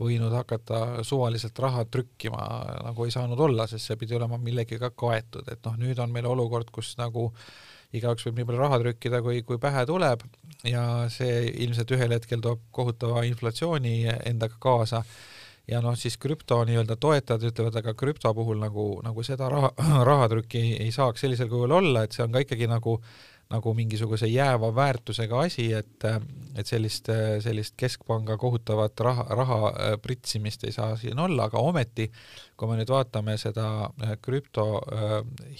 võinud 0.00 0.34
hakata 0.36 1.00
suvaliselt 1.06 1.56
raha 1.64 1.86
trükkima 1.88 2.44
nagu 2.84 3.08
ei 3.08 3.14
saanud 3.14 3.40
olla, 3.48 3.66
sest 3.70 3.88
see 3.88 3.98
pidi 4.00 4.18
olema 4.18 4.36
millegagi 4.40 4.92
kaetud, 4.92 5.48
et 5.48 5.64
noh, 5.64 5.80
nüüd 5.80 5.98
on 6.04 6.12
meil 6.12 6.28
olukord, 6.28 6.68
kus 6.74 6.92
nagu 7.00 7.30
igaüks 7.96 8.28
võib 8.28 8.38
nii 8.38 8.50
palju 8.50 8.60
raha 8.60 8.82
trükkida, 8.84 9.24
kui, 9.24 9.40
kui 9.48 9.58
pähe 9.62 9.86
tuleb 9.88 10.22
ja 10.68 10.84
see 11.10 11.46
ilmselt 11.64 11.96
ühel 11.96 12.12
hetkel 12.12 12.44
toob 12.44 12.68
kohutava 12.76 13.24
inflatsiooni 13.26 14.02
endaga 14.28 14.60
kaasa 14.60 15.00
ja 15.70 15.80
noh, 15.84 15.96
siis 15.98 16.18
krüpto 16.20 16.60
nii-öelda 16.66 16.96
toetajad 17.00 17.48
ütlevad, 17.50 17.76
aga 17.80 17.94
krüpto 17.98 18.32
puhul 18.34 18.60
nagu, 18.62 18.86
nagu 19.06 19.24
seda 19.26 19.48
raha, 19.52 19.72
rahatrükki 20.10 20.60
ei, 20.60 20.72
ei 20.86 20.94
saaks 20.94 21.26
sellisel 21.26 21.50
kujul 21.52 21.78
olla, 21.80 22.04
et 22.04 22.16
see 22.16 22.24
on 22.26 22.34
ka 22.34 22.44
ikkagi 22.46 22.70
nagu 22.70 22.98
nagu 23.50 23.72
mingisuguse 23.74 24.28
jääva 24.30 24.68
väärtusega 24.74 25.40
asi, 25.42 25.64
et, 25.74 26.04
et 26.54 26.68
sellist, 26.70 27.08
sellist 27.42 27.74
keskpanga 27.78 28.36
kohutavat 28.38 29.00
raha, 29.02 29.24
raha 29.34 29.70
pritsimist 30.02 30.68
ei 30.68 30.74
saa 30.74 30.94
siin 30.96 31.18
olla, 31.18 31.48
aga 31.48 31.58
ometi, 31.58 32.06
kui 32.54 32.70
me 32.70 32.78
nüüd 32.78 32.92
vaatame 32.94 33.34
seda 33.42 33.66
krüpto 34.22 34.68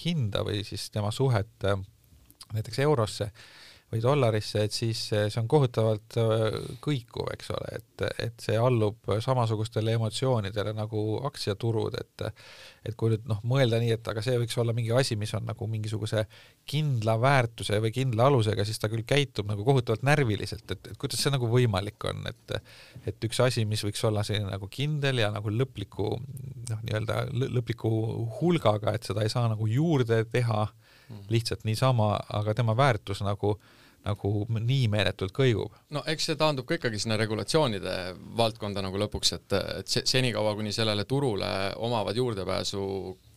hinda 0.05 0.45
või 0.47 0.63
siis 0.67 0.87
tema 0.95 1.11
suhet 1.11 1.67
näiteks 2.55 2.79
eurosse, 2.87 3.33
või 3.91 4.01
dollarisse, 4.03 4.63
et 4.65 4.75
siis 4.75 5.01
see 5.11 5.39
on 5.41 5.49
kohutavalt 5.51 6.15
äh, 6.21 6.45
kõikuv, 6.83 7.27
eks 7.35 7.51
ole, 7.57 7.71
et, 7.81 8.05
et 8.23 8.43
see 8.43 8.59
allub 8.59 9.11
samasugustele 9.25 9.97
emotsioonidele 9.99 10.75
nagu 10.77 11.03
aktsiaturud, 11.27 11.97
et 11.99 12.27
et 12.87 12.95
kui 12.97 13.11
nüüd 13.13 13.27
noh, 13.29 13.41
mõelda 13.45 13.81
nii, 13.83 13.91
et 13.99 14.07
aga 14.09 14.23
see 14.25 14.39
võiks 14.41 14.57
olla 14.63 14.73
mingi 14.77 14.93
asi, 14.97 15.17
mis 15.19 15.33
on 15.37 15.45
nagu 15.49 15.67
mingisuguse 15.69 16.23
kindla 16.71 17.17
väärtuse 17.21 17.81
või 17.83 17.91
kindla 17.93 18.29
alusega, 18.31 18.65
siis 18.65 18.79
ta 18.81 18.89
küll 18.93 19.05
käitub 19.05 19.51
nagu 19.51 19.67
kohutavalt 19.67 20.07
närviliselt, 20.07 20.65
et, 20.71 20.93
et 20.93 21.01
kuidas 21.01 21.21
see 21.21 21.35
nagu 21.35 21.51
võimalik 21.51 22.07
on, 22.09 22.23
et 22.31 22.57
et 23.11 23.27
üks 23.27 23.43
asi, 23.43 23.67
mis 23.67 23.83
võiks 23.85 24.05
olla 24.07 24.23
selline 24.27 24.53
nagu 24.53 24.71
kindel 24.71 25.25
ja 25.25 25.33
nagu 25.35 25.51
lõpliku 25.51 26.15
noh, 26.15 26.87
nii-öelda 26.87 27.25
lõpliku 27.59 27.91
hulgaga, 28.39 28.95
et 28.95 29.09
seda 29.09 29.27
ei 29.27 29.33
saa 29.33 29.51
nagu 29.51 29.67
juurde 29.67 30.23
teha 30.31 30.69
lihtsalt 31.31 31.67
niisama, 31.67 32.13
aga 32.39 32.55
tema 32.55 32.77
väärtus 32.79 33.19
nagu 33.27 33.57
äh, 33.57 33.80
nagu 34.05 34.47
nii 34.51 34.89
meeletult 34.93 35.35
kõigub. 35.37 35.75
no 35.95 36.03
eks 36.09 36.31
see 36.31 36.39
taandub 36.41 36.67
ka 36.69 36.79
ikkagi 36.79 37.01
sinna 37.03 37.19
regulatsioonide 37.21 37.97
valdkonda 38.39 38.83
nagu 38.85 39.01
lõpuks, 39.01 39.35
et, 39.37 39.57
et 39.81 39.97
senikaua, 40.09 40.55
kuni 40.59 40.73
sellele 40.73 41.05
turule 41.05 41.51
omavad 41.77 42.17
juurdepääsu 42.17 42.85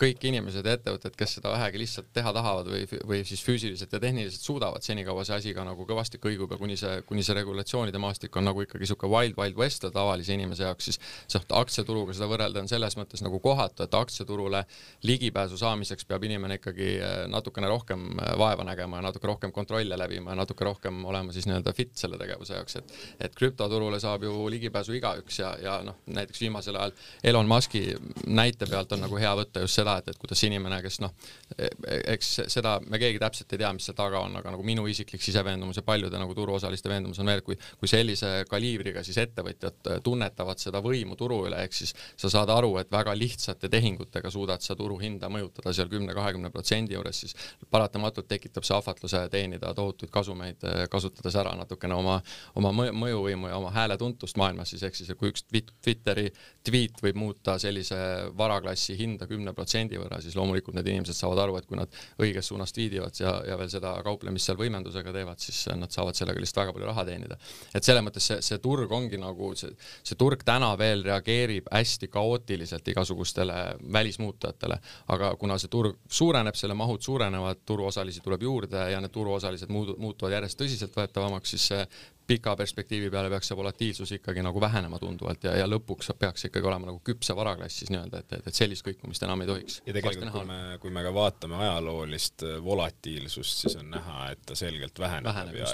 kõik 0.03 0.27
inimesed 0.29 0.67
ja 0.67 0.75
ettevõtted, 0.77 1.15
kes 1.17 1.37
seda 1.37 1.53
vähegi 1.53 1.81
lihtsalt 1.81 2.09
teha 2.15 2.33
tahavad 2.35 2.69
või, 2.69 2.83
või 3.07 3.21
siis 3.27 3.43
füüsiliselt 3.45 3.93
ja 3.93 4.01
tehniliselt 4.03 4.43
suudavad, 4.43 4.83
senikaua 4.85 5.23
see 5.27 5.37
asi 5.37 5.53
ka 5.55 5.65
nagu 5.67 5.85
kõvasti 5.87 6.19
kõigub 6.23 6.51
ja 6.53 6.59
kuni 6.59 6.77
see, 6.79 7.01
kuni 7.07 7.23
see 7.25 7.35
regulatsioonide 7.37 8.01
maastik 8.01 8.35
on 8.39 8.47
nagu 8.49 8.63
ikkagi 8.65 8.83
niisugune 8.83 9.11
wild, 9.13 9.37
wild 9.39 9.59
west 9.59 9.85
tavalise 9.93 10.35
inimese 10.35 10.67
jaoks, 10.67 10.89
siis 10.89 10.99
noh, 11.33 11.45
aktsiaturuga 11.61 12.15
seda 12.15 12.29
võrrelda 12.31 12.63
on 12.63 12.69
selles 12.71 12.97
mõttes 12.99 13.23
nagu 13.25 13.39
kohatu, 13.43 13.85
et 13.85 13.97
aktsiaturule 13.97 14.63
ligipääsu 15.07 15.57
saamiseks 15.59 16.07
peab 16.09 16.25
inimene 16.27 16.59
ikkagi 16.59 16.89
eh, 16.97 17.15
natukene 17.31 17.69
rohkem 17.71 18.05
eh, 18.17 18.33
vaeva 18.39 18.65
nägema 18.67 18.99
ja 18.99 19.07
natuke 19.07 19.29
rohkem 19.29 19.53
kontrolle 19.55 19.97
läbima 19.99 20.33
ja 20.33 20.39
natuke 20.39 20.67
rohkem 20.67 21.03
olema 21.09 21.35
siis 21.35 21.47
nii-öelda 21.49 21.75
fit 21.77 21.95
selle 21.99 22.19
tegevuse 22.21 22.57
jaoks, 22.59 22.79
et 22.81 22.97
et 23.23 23.35
krüptoturule 23.35 23.99
saab 24.01 24.25
ju 24.25 24.47
ligipääsu 24.51 24.97
igaüks 24.97 25.39
ja, 25.39 25.53
ja 25.61 25.79
noh, 25.85 25.99
näiteks 26.11 26.41
viimasel 26.43 26.77
ajal 26.79 26.95
Elon 27.23 27.47
Musk'i 27.49 27.83
näite 28.27 28.67
pealt 28.69 28.91
on 28.95 29.03
nagu 29.05 29.17
hea 29.19 29.31
võtta 29.37 29.63
just 29.63 29.79
seda, 29.79 29.92
et, 30.01 30.11
et 30.13 30.19
kuidas 30.21 30.43
inimene, 30.47 30.79
kes 30.85 30.99
noh, 31.03 31.11
eks 31.57 32.31
seda 32.53 32.77
me 32.87 32.99
keegi 33.01 33.21
täpselt 33.21 33.53
ei 33.53 33.61
tea, 33.63 33.71
mis 33.75 33.87
seal 33.89 33.97
taga 33.97 34.21
on, 34.23 34.37
aga 34.39 34.53
nagu 34.53 34.65
minu 34.65 34.85
isiklik 34.89 35.23
siseveendumus 35.23 35.81
ja 35.81 35.85
paljude 35.85 36.19
nagu 36.21 36.35
turuosaliste 36.37 36.91
veendumus 36.91 37.19
on 37.19 37.31
veel, 37.31 37.43
kui, 37.45 37.57
kui 37.79 37.91
sellise 37.91 38.31
kaliibriga 38.49 39.03
siis 39.03 39.19
ettevõtjad 39.25 39.91
tunnetavad 40.05 40.61
seda 40.61 40.81
võimu 40.83 41.17
turu 41.19 41.43
üle, 41.49 41.59
ehk 41.67 41.75
siis 41.75 41.93
sa 42.15 42.31
saad 42.31 42.51
aru, 42.53 42.77
et 42.81 42.91
väga 42.91 43.15
lihtsate 43.17 43.69
tehingutega 43.73 44.31
suudad 44.33 44.63
sa 44.63 44.77
turuhinda 44.79 45.29
mõjutada 45.33 45.73
seal 45.75 45.91
kümne-kahekümne 45.91 46.53
protsendi 46.53 46.95
juures, 46.95 47.23
siis 47.25 47.35
paratamatult 47.71 48.29
tekitab 48.31 48.63
see 48.63 48.77
ahvatluse 48.77 49.25
teenida 49.33 49.73
tohutuid 49.75 50.11
kasumeid 50.13 50.53
meid, 50.53 50.63
äh, 50.63 50.87
kasutades 50.89 51.35
ära 51.35 51.53
natukene 51.57 51.95
oma, 51.95 52.21
oma 52.55 52.71
mõjuvõimu 52.73 53.49
ja 53.49 53.57
oma 53.57 53.71
hääletuntust 53.73 54.37
maailmas 54.37 54.69
siis, 54.73 54.83
ehk 54.83 54.95
siis 54.95 55.11
kui 55.17 55.31
üks 55.31 55.45
Twitteri 55.49 56.29
tweet 56.63 57.01
võib 57.03 57.15
muuta 57.19 57.57
sellise 57.59 57.97
varaklassi 58.37 58.97
hinda 58.97 59.27
kümne 59.27 59.53
protsendi 59.53 59.72
võrra, 60.01 60.21
siis 60.23 60.35
loomulikult 60.37 60.77
need 60.77 60.89
inimesed 60.91 61.17
saavad 61.17 61.43
aru, 61.43 61.57
et 61.59 61.67
kui 61.69 61.79
nad 61.79 61.99
õiges 62.21 62.49
suunas 62.51 62.73
tweetivad 62.75 63.19
ja, 63.19 63.35
ja 63.47 63.57
veel 63.59 63.71
seda 63.71 63.95
kauplemist 64.05 64.49
seal 64.49 64.59
võimendusega 64.59 65.13
teevad, 65.15 65.41
siis 65.43 65.65
nad 65.79 65.91
saavad 65.93 66.17
sellega 66.17 66.41
lihtsalt 66.41 66.63
väga 66.63 66.75
palju 66.77 66.89
raha 66.89 67.05
teenida. 67.09 67.37
et 67.73 67.83
selles 67.83 68.05
mõttes 68.05 68.29
see, 68.31 68.39
see 68.41 68.61
turg 68.63 68.91
ongi 68.91 69.19
nagu 69.21 69.53
see, 69.59 69.73
see 70.03 70.19
turg 70.19 70.43
täna 70.45 70.73
veel 70.79 71.03
reageerib 71.05 71.69
hästi 71.71 72.07
kaootiliselt 72.13 72.87
igasugustele 72.93 73.59
välismuutujatele, 73.93 74.79
aga 75.15 75.33
kuna 75.39 75.57
see 75.61 75.71
turg 75.73 75.99
suureneb, 76.09 76.55
selle 76.55 76.77
mahud 76.77 77.01
suurenevad, 77.01 77.63
turuosalisi 77.65 78.23
tuleb 78.23 78.43
juurde 78.43 78.87
ja 78.91 79.01
need 79.01 79.13
turuosalised 79.13 79.71
muutuvad 79.73 80.13
muutuvad 80.23 80.37
järjest 80.37 80.59
tõsiseltvõetavamaks, 80.61 81.55
siis 81.55 81.69
see 81.71 81.85
pika 82.27 82.55
perspektiivi 82.55 83.09
peale 83.11 83.29
peaks 83.29 83.49
see 83.51 83.57
volatiilsus 83.57 84.11
ikkagi 84.17 84.43
nagu 84.45 84.61
vähenema 84.61 84.99
tunduvalt 84.99 85.43
ja, 85.43 85.55
ja 85.59 85.67
lõpuks 85.67 86.13
peaks 86.19 86.47
ikkagi 86.47 86.69
olema 86.69 86.91
nagu 86.91 87.01
küpse 87.03 87.35
varaklass 87.35 87.81
siis 87.81 87.91
nii-öelda, 87.93 88.23
et, 88.23 88.37
et, 88.37 88.47
et 88.47 88.59
sellist 88.59 88.85
kõikumist 88.87 89.25
enam 89.27 89.43
ei 89.43 89.49
tohiks. 89.49 89.81
ja 89.85 89.95
tegelikult, 89.97 90.31
kui 90.31 90.47
me, 90.47 90.61
kui 90.83 90.95
me 90.95 91.03
ka 91.03 91.13
vaatame 91.15 91.59
ajaloolist 91.59 92.47
äh, 92.47 92.57
volatiilsust, 92.63 93.65
siis 93.65 93.77
on 93.81 93.91
näha, 93.93 94.31
et 94.33 94.43
ta 94.47 94.57
selgelt 94.57 94.99
väheneb, 94.99 95.29
väheneb 95.31 95.59
ja, 95.59 95.71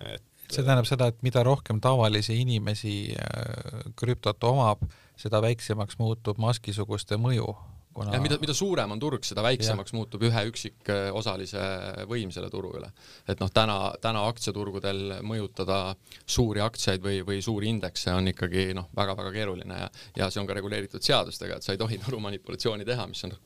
ja 0.00 0.14
et 0.16 0.28
see 0.52 0.64
tähendab 0.64 0.88
seda, 0.88 1.08
et 1.12 1.22
mida 1.24 1.44
rohkem 1.46 1.80
tavalisi 1.80 2.36
inimesi 2.42 2.96
äh, 3.14 3.86
krüptot 3.98 4.42
omab, 4.50 4.82
seda 5.20 5.42
väiksemaks 5.44 6.00
muutub 6.02 6.40
Muski-suguste 6.42 7.20
mõju 7.20 7.54
kuna 7.94 8.14
ja 8.14 8.20
mida, 8.22 8.38
mida 8.40 8.54
suurem 8.56 8.94
on 8.94 9.00
turg, 9.02 9.24
seda 9.26 9.44
väiksemaks 9.44 9.92
ja. 9.92 9.98
muutub 9.98 10.24
ühe 10.26 10.44
üksikosalise 10.50 11.62
võim 12.10 12.32
selle 12.34 12.50
turu 12.52 12.72
üle. 12.78 12.90
et 13.28 13.40
noh, 13.42 13.50
täna, 13.52 13.78
täna 14.02 14.24
aktsiaturgudel 14.30 15.18
mõjutada 15.26 15.80
suuri 16.24 16.64
aktsiaid 16.64 17.04
või, 17.04 17.22
või 17.26 17.40
suuri 17.44 17.70
indekse 17.72 18.14
on 18.16 18.32
ikkagi 18.32 18.70
noh, 18.78 18.90
väga-väga 18.96 19.32
keeruline 19.34 19.80
ja, 19.84 19.88
ja 20.16 20.30
see 20.30 20.42
on 20.42 20.50
ka 20.50 20.58
reguleeritud 20.58 21.04
seadustega, 21.04 21.58
et 21.58 21.66
sa 21.66 21.76
ei 21.76 21.80
tohi 21.80 22.00
turumanipulatsiooni 22.06 22.88
teha, 22.88 23.08
mis 23.10 23.24
on 23.28 23.36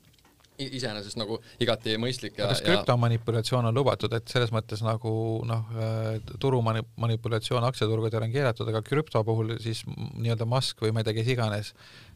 iseenesest 0.56 1.18
nagu 1.20 1.36
igati 1.60 1.98
mõistlik 2.00 2.38
ja 2.40 2.46
kas 2.48 2.62
krüptomanipulatsioon 2.64 3.68
on 3.68 3.76
lubatud, 3.76 4.12
et 4.16 4.30
selles 4.32 4.52
mõttes 4.54 4.80
nagu 4.84 5.12
noh, 5.44 5.68
äh, 5.76 6.16
turumanipulatsioon 6.40 7.66
aktsiaturgudel 7.68 8.24
on 8.24 8.32
keelatud, 8.32 8.70
aga 8.72 8.80
krüpto 8.86 9.20
puhul 9.26 9.56
siis 9.60 9.82
nii-öelda 9.86 10.48
Musk 10.48 10.80
või 10.80 10.94
ma 10.96 11.02
ei 11.02 11.10
tea, 11.10 11.18
kes 11.18 11.32
iganes 11.34 11.74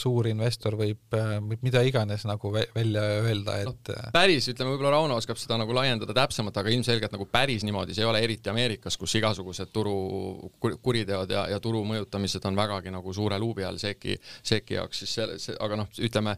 suur 0.00 0.26
investor 0.30 0.76
võib, 0.78 1.02
äh, 1.12 1.36
võib 1.44 1.64
mida 1.66 1.82
iganes 1.84 2.24
nagu 2.28 2.48
välja 2.54 3.02
öelda, 3.20 3.58
et 3.60 3.68
no, 3.90 3.92
äh, 3.92 4.08
päris, 4.14 4.48
ütleme, 4.48 4.72
võib-olla 4.72 4.94
Rauno 4.94 5.18
oskab 5.20 5.36
seda 5.40 5.58
nagu 5.60 5.74
laiendada 5.76 6.14
täpsemalt, 6.16 6.56
aga 6.56 6.72
ilmselgelt 6.72 7.12
nagu 7.12 7.26
päris 7.28 7.66
niimoodi 7.66 7.92
see 7.92 8.04
ei 8.04 8.08
ole, 8.08 8.22
eriti 8.24 8.48
Ameerikas, 8.48 8.96
kus 8.96 9.12
igasugused 9.20 9.68
turu 9.74 9.94
kuriteod 10.60 11.34
ja, 11.34 11.44
ja 11.52 11.60
turu 11.60 11.82
mõjutamised 11.84 12.48
on 12.48 12.56
vägagi 12.56 12.92
nagu 12.94 13.12
suure 13.16 13.38
luubi 13.42 13.66
all 13.68 13.76
SEC-i, 13.82 14.16
SEC-i 14.40 14.78
jaoks, 14.78 15.02
siis 15.02 15.12
see, 15.18 15.38
see, 15.42 15.58
aga 15.60 15.82
noh, 15.82 15.92
ütleme 16.08 16.36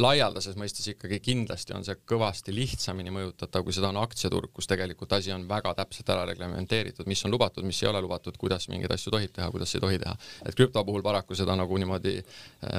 laialdases 0.00 0.56
mõistes 0.56 0.88
ikkagi 0.94 1.20
kindlasti 1.24 1.76
on 1.76 1.84
see 1.84 2.00
kõvasti 2.08 2.56
lihtsamini 2.56 3.12
mõjutatav, 3.12 3.66
kui 3.66 3.76
seda 3.76 3.92
on 3.92 4.00
aktsiaturg, 4.00 4.54
kus 4.56 4.70
tegelikult 4.70 5.12
asi 5.18 5.36
on 5.36 5.44
väga 5.50 5.74
täpselt 5.82 6.16
ära 6.16 6.24
reglementeeritud, 6.32 7.04
mis 7.12 7.26
on 7.28 7.36
lubatud, 7.36 7.68
mis 7.68 7.82
ei 7.84 7.92
ole 7.92 8.00
lubatud, 8.04 8.40
kuidas 8.40 8.70
mingeid 8.72 8.96
asju 8.96 9.12
tohib 9.12 9.36
teha, 9.36 9.52
kuidas 9.52 9.76
ei 9.76 9.84
tohi 9.84 10.00
teha. 10.00 10.16
et 10.48 10.56
krüpto 10.56 10.80
puhul 10.88 11.04
paraku 11.04 11.36
seda 11.36 11.56
nagu 11.58 11.76
niimoodi 11.76 12.16
Äh, 12.18 12.37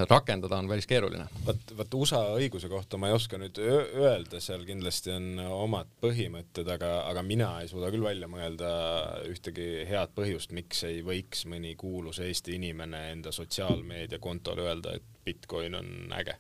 rakendada 0.10 0.58
on 0.60 0.68
päris 0.68 0.88
keeruline. 0.88 1.26
vot, 1.46 1.72
vot 1.78 1.94
USA 2.02 2.20
õiguse 2.36 2.68
kohta 2.72 2.98
ma 3.00 3.08
ei 3.10 3.16
oska 3.16 3.38
nüüd 3.40 3.60
öelda, 3.64 4.42
seal 4.44 4.66
kindlasti 4.68 5.14
on 5.16 5.40
omad 5.40 5.92
põhimõtted, 6.04 6.68
aga, 6.76 6.92
aga 7.08 7.24
mina 7.24 7.54
ei 7.62 7.70
suuda 7.72 7.92
küll 7.94 8.04
välja 8.04 8.28
mõelda 8.32 8.72
ühtegi 9.30 9.86
head 9.88 10.12
põhjust, 10.18 10.52
miks 10.56 10.84
ei 10.88 11.00
võiks 11.06 11.46
mõni 11.48 11.76
kuulus 11.80 12.20
Eesti 12.26 12.58
inimene 12.60 13.06
enda 13.14 13.32
sotsiaalmeediakontol 13.36 14.66
öelda, 14.66 14.98
et 15.00 15.24
Bitcoin 15.26 15.80
on 15.80 16.14
äge. 16.18 16.36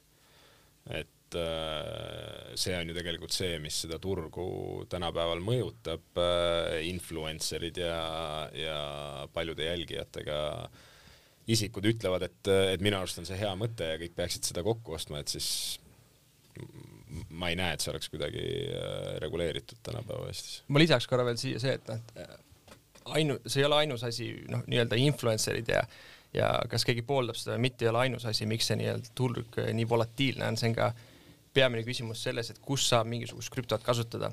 et 0.89 1.35
äh, 1.38 2.51
see 2.59 2.75
on 2.75 2.89
ju 2.89 2.95
tegelikult 2.97 3.31
see, 3.31 3.55
mis 3.63 3.83
seda 3.85 3.99
turgu 4.01 4.83
tänapäeval 4.89 5.39
mõjutab, 5.45 6.11
äh, 6.17 6.79
influencer'id 6.89 7.77
ja, 7.77 7.97
ja 8.51 8.79
paljude 9.33 9.69
jälgijatega 9.69 10.39
äh, 10.65 10.88
isikud 11.49 11.85
ütlevad, 11.89 12.25
et, 12.27 12.49
et 12.75 12.81
minu 12.85 12.99
arust 12.99 13.21
on 13.21 13.27
see 13.27 13.37
hea 13.39 13.51
mõte 13.57 13.87
ja 13.93 13.99
kõik 14.01 14.15
peaksid 14.17 14.49
seda 14.51 14.63
kokku 14.65 14.95
ostma, 14.97 15.21
et 15.23 15.31
siis 15.31 15.79
ma 17.33 17.49
ei 17.49 17.57
näe, 17.57 17.73
et 17.73 17.81
see 17.81 17.91
oleks 17.93 18.11
kuidagi 18.13 18.43
äh, 18.43 19.15
reguleeritud 19.23 19.81
tänapäeva 19.85 20.29
Eestis. 20.29 20.61
ma 20.67 20.81
lisaks 20.81 21.07
korra 21.09 21.25
veel 21.25 21.39
siia 21.41 21.61
see, 21.61 21.73
et 21.79 21.89
noh, 21.89 22.37
ainu-, 23.17 23.39
see 23.47 23.63
ei 23.63 23.67
ole 23.69 23.81
ainus 23.83 24.05
asi, 24.05 24.29
noh, 24.51 24.63
nii-öelda 24.69 24.99
influencer'id 25.09 25.73
ja 25.73 25.83
ja 26.33 26.49
kas 26.69 26.83
keegi 26.85 27.01
pooldab 27.01 27.37
seda 27.39 27.55
või 27.55 27.63
mitte, 27.65 27.85
ei 27.85 27.89
ole 27.89 28.03
ainus 28.03 28.27
asi, 28.29 28.45
miks 28.45 28.67
see 28.69 28.77
nii-öelda 28.77 29.13
turg 29.17 29.55
nii 29.73 29.87
volatiilne 29.89 30.51
on, 30.51 30.59
see 30.61 30.69
on 30.69 30.75
ka 30.77 30.91
peamine 31.57 31.81
küsimus 31.87 32.21
selles, 32.27 32.51
et 32.51 32.59
kus 32.61 32.85
saab 32.91 33.09
mingisugust 33.09 33.49
krüptot 33.53 33.81
kasutada 33.81 34.29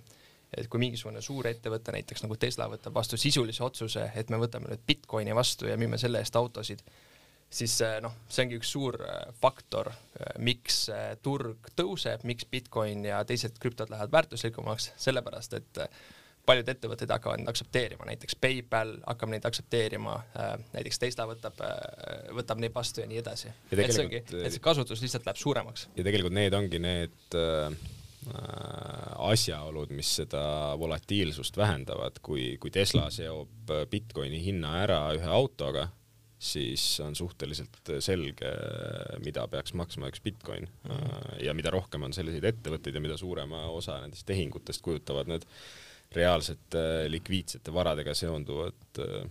et 0.57 0.69
kui 0.73 0.81
mingisugune 0.81 1.21
suur 1.25 1.47
ettevõte, 1.51 1.93
näiteks 1.95 2.25
nagu 2.25 2.37
Tesla 2.41 2.69
võtab 2.73 2.95
vastu 2.97 3.19
sisulise 3.21 3.65
otsuse, 3.65 4.11
et 4.17 4.31
me 4.33 4.41
võtame 4.41 4.71
nüüd 4.73 4.83
Bitcoini 4.89 5.35
vastu 5.37 5.69
ja 5.69 5.77
müüme 5.81 5.99
selle 6.01 6.23
eest 6.25 6.37
autosid, 6.37 6.83
siis 7.51 7.79
eh, 7.85 7.97
noh, 8.05 8.15
see 8.29 8.47
ongi 8.47 8.59
üks 8.61 8.73
suur 8.75 8.99
eh, 9.05 9.17
faktor, 9.43 9.93
eh, 10.19 10.37
miks 10.43 10.87
turg 11.25 11.71
tõuseb, 11.79 12.27
miks 12.29 12.49
Bitcoin 12.51 13.07
ja 13.07 13.23
teised 13.29 13.59
krüptod 13.63 13.93
lähevad 13.93 14.15
väärtuslikumaks, 14.15 14.93
sellepärast 15.01 15.59
et 15.61 15.83
paljud 16.47 16.69
ettevõtted 16.71 17.11
hakkavad 17.11 17.41
neid 17.41 17.51
aktsepteerima, 17.51 18.07
näiteks 18.07 18.37
PayPal 18.39 18.93
hakkab 19.03 19.33
neid 19.33 19.47
aktsepteerima, 19.49 20.13
näiteks 20.77 21.01
Tesla 21.03 21.27
võtab, 21.27 21.59
võtab 22.39 22.63
neid 22.63 22.75
vastu 22.75 23.03
ja 23.03 23.09
nii 23.11 23.19
edasi. 23.19 23.51
et 23.75 23.91
see 23.91 24.05
ongi, 24.05 24.21
et 24.23 24.55
see 24.55 24.63
kasutus 24.63 25.03
lihtsalt 25.03 25.27
läheb 25.27 25.41
suuremaks. 25.43 25.89
ja 25.97 26.07
tegelikult 26.07 26.37
need 26.39 26.55
ongi 26.55 26.79
need 26.79 27.35
äh, 27.35 27.75
asjaolud, 28.27 29.93
mis 29.95 30.09
seda 30.21 30.41
volatiilsust 30.81 31.57
vähendavad, 31.57 32.19
kui, 32.23 32.57
kui 32.63 32.73
Tesla 32.75 33.07
seob 33.15 33.71
Bitcoini 33.91 34.41
hinna 34.43 34.73
ära 34.83 35.01
ühe 35.15 35.31
autoga, 35.31 35.87
siis 36.39 36.83
on 37.05 37.15
suhteliselt 37.17 37.93
selge, 38.05 38.51
mida 39.25 39.47
peaks 39.49 39.75
maksma 39.79 40.11
üks 40.11 40.23
Bitcoin. 40.25 40.69
-hmm. 40.69 41.45
ja 41.45 41.55
mida 41.55 41.71
rohkem 41.71 42.03
on 42.03 42.13
selliseid 42.13 42.45
ettevõtteid 42.45 42.95
ja 42.95 43.01
mida 43.01 43.17
suurema 43.17 43.67
osa 43.71 44.01
nendest 44.01 44.27
tehingutest 44.27 44.83
kujutavad 44.83 45.27
need 45.31 45.47
reaalsete 46.15 47.09
likviidsete 47.09 47.73
varadega 47.75 48.15
seonduvad 48.15 49.01
äh, 49.01 49.27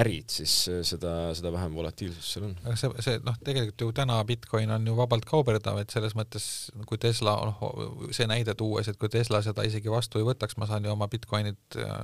ärid, 0.00 0.30
siis 0.32 0.52
seda, 0.88 1.12
seda 1.36 1.52
vähem 1.54 1.74
volatiilsust 1.76 2.34
seal 2.34 2.46
on. 2.48 2.54
aga 2.64 2.76
see, 2.80 3.04
see 3.04 3.20
noh, 3.26 3.36
tegelikult 3.46 3.84
ju 3.86 3.90
täna 3.96 4.18
Bitcoin 4.28 4.72
on 4.74 4.88
ju 4.88 4.96
vabalt 4.98 5.26
kaubeldav, 5.28 5.78
et 5.82 5.94
selles 5.94 6.16
mõttes 6.18 6.48
kui 6.88 7.00
Tesla, 7.02 7.36
noh 7.50 8.10
see 8.14 8.28
näide 8.30 8.56
tuues, 8.58 8.88
et 8.90 8.98
kui 9.00 9.12
Tesla 9.12 9.42
seda 9.44 9.66
isegi 9.66 9.92
vastu 9.92 10.20
ei 10.20 10.26
võtaks, 10.28 10.58
ma 10.60 10.68
saan 10.70 10.86
ju 10.86 10.94
oma 10.94 11.08
Bitcoinid 11.12 11.78
äh, 11.80 11.94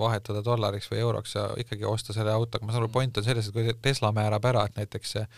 vahetada 0.00 0.44
dollariks 0.46 0.90
või 0.92 1.02
euroks 1.04 1.36
ja 1.38 1.48
ikkagi 1.60 1.86
osta 1.88 2.16
selle 2.16 2.34
autoga, 2.34 2.66
ma 2.66 2.74
saan 2.74 2.84
aru, 2.84 2.92
point 2.94 3.20
on 3.20 3.26
selles, 3.26 3.48
et 3.48 3.56
kui 3.56 3.76
Tesla 3.84 4.12
määrab 4.16 4.50
ära, 4.52 4.66
et 4.68 4.82
näiteks 4.82 5.16
see 5.18 5.28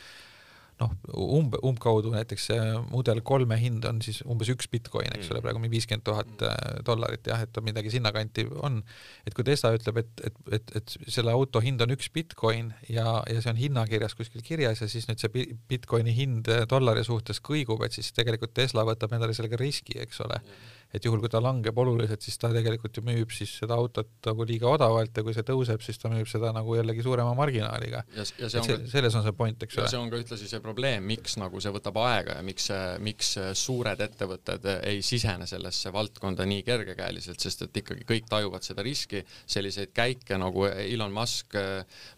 noh, 0.80 0.92
umbe, 1.38 1.60
umbkaudu 1.64 2.12
näiteks 2.12 2.48
mudel 2.90 3.22
kolme 3.26 3.56
hind 3.60 3.86
on 3.88 4.00
siis 4.04 4.20
umbes 4.28 4.50
üks 4.52 4.68
Bitcoin, 4.72 5.08
eks 5.16 5.30
ole, 5.32 5.40
mm. 5.40 5.46
praegu 5.46 5.72
viiskümmend 5.72 6.04
tuhat 6.06 6.44
äh, 6.44 6.56
dollarit 6.86 7.26
jah, 7.30 7.42
et 7.46 7.60
midagi 7.64 7.94
sinnakanti 7.94 8.46
on. 8.66 8.82
et 9.26 9.36
kui 9.36 9.46
Tesla 9.46 9.72
ütleb, 9.76 10.02
et, 10.02 10.24
et, 10.28 10.40
et, 10.58 10.74
et 10.80 10.96
selle 11.18 11.32
auto 11.32 11.62
hind 11.64 11.82
on 11.84 11.96
üks 11.96 12.10
Bitcoin 12.12 12.72
ja, 12.92 13.20
ja 13.30 13.42
see 13.42 13.52
on 13.54 13.60
hinnakirjas 13.60 14.16
kuskil 14.18 14.44
kirjas 14.46 14.84
ja 14.84 14.90
siis 14.90 15.08
nüüd 15.08 15.22
see 15.22 15.46
Bitcoini 15.70 16.14
hind 16.16 16.50
dollari 16.70 17.04
suhtes 17.06 17.40
kõigub, 17.44 17.84
et 17.86 17.96
siis 17.96 18.12
tegelikult 18.16 18.54
Tesla 18.56 18.84
võtab 18.86 19.16
endale 19.16 19.36
sellega 19.36 19.60
riski, 19.60 20.00
eks 20.02 20.24
ole 20.26 20.42
mm 20.42 20.74
et 20.94 21.04
juhul, 21.04 21.20
kui 21.22 21.30
ta 21.32 21.40
langeb 21.42 21.78
oluliselt, 21.78 22.22
siis 22.24 22.38
ta 22.40 22.50
tegelikult 22.54 22.96
ju 22.96 23.02
müüb 23.06 23.32
siis 23.34 23.52
seda 23.60 23.76
autot 23.78 24.10
nagu 24.26 24.46
liiga 24.48 24.68
odavalt 24.70 25.16
ja 25.16 25.24
kui 25.26 25.34
see 25.36 25.46
tõuseb, 25.46 25.82
siis 25.84 25.98
ta 26.00 26.10
müüb 26.12 26.28
seda 26.30 26.52
nagu 26.56 26.76
jällegi 26.78 27.04
suurema 27.04 27.34
marginaaliga. 27.38 28.04
ka, 28.16 28.78
selles 28.92 29.18
on 29.18 29.24
see 29.26 29.34
point, 29.36 29.66
eks 29.66 29.80
ole. 29.80 29.88
see 29.92 30.00
on 30.00 30.12
ka 30.12 30.20
ühtlasi 30.22 30.48
see 30.50 30.62
probleem, 30.64 31.04
miks 31.08 31.36
nagu 31.40 31.60
see 31.62 31.72
võtab 31.74 31.98
aega 32.04 32.38
ja 32.38 32.46
miks, 32.46 32.68
miks 33.04 33.34
suured 33.58 34.02
ettevõtted 34.06 34.68
ei 34.76 35.02
sisene 35.06 35.48
sellesse 35.50 35.92
valdkonda 35.94 36.46
nii 36.48 36.62
kergekäeliselt, 36.66 37.42
sest 37.42 37.66
et 37.66 37.82
ikkagi 37.82 38.06
kõik 38.08 38.30
tajuvad 38.30 38.66
seda 38.66 38.84
riski, 38.86 39.22
selliseid 39.46 39.92
käike 39.96 40.38
nagu 40.40 40.66
Elon 40.70 41.14
Musk, 41.14 41.58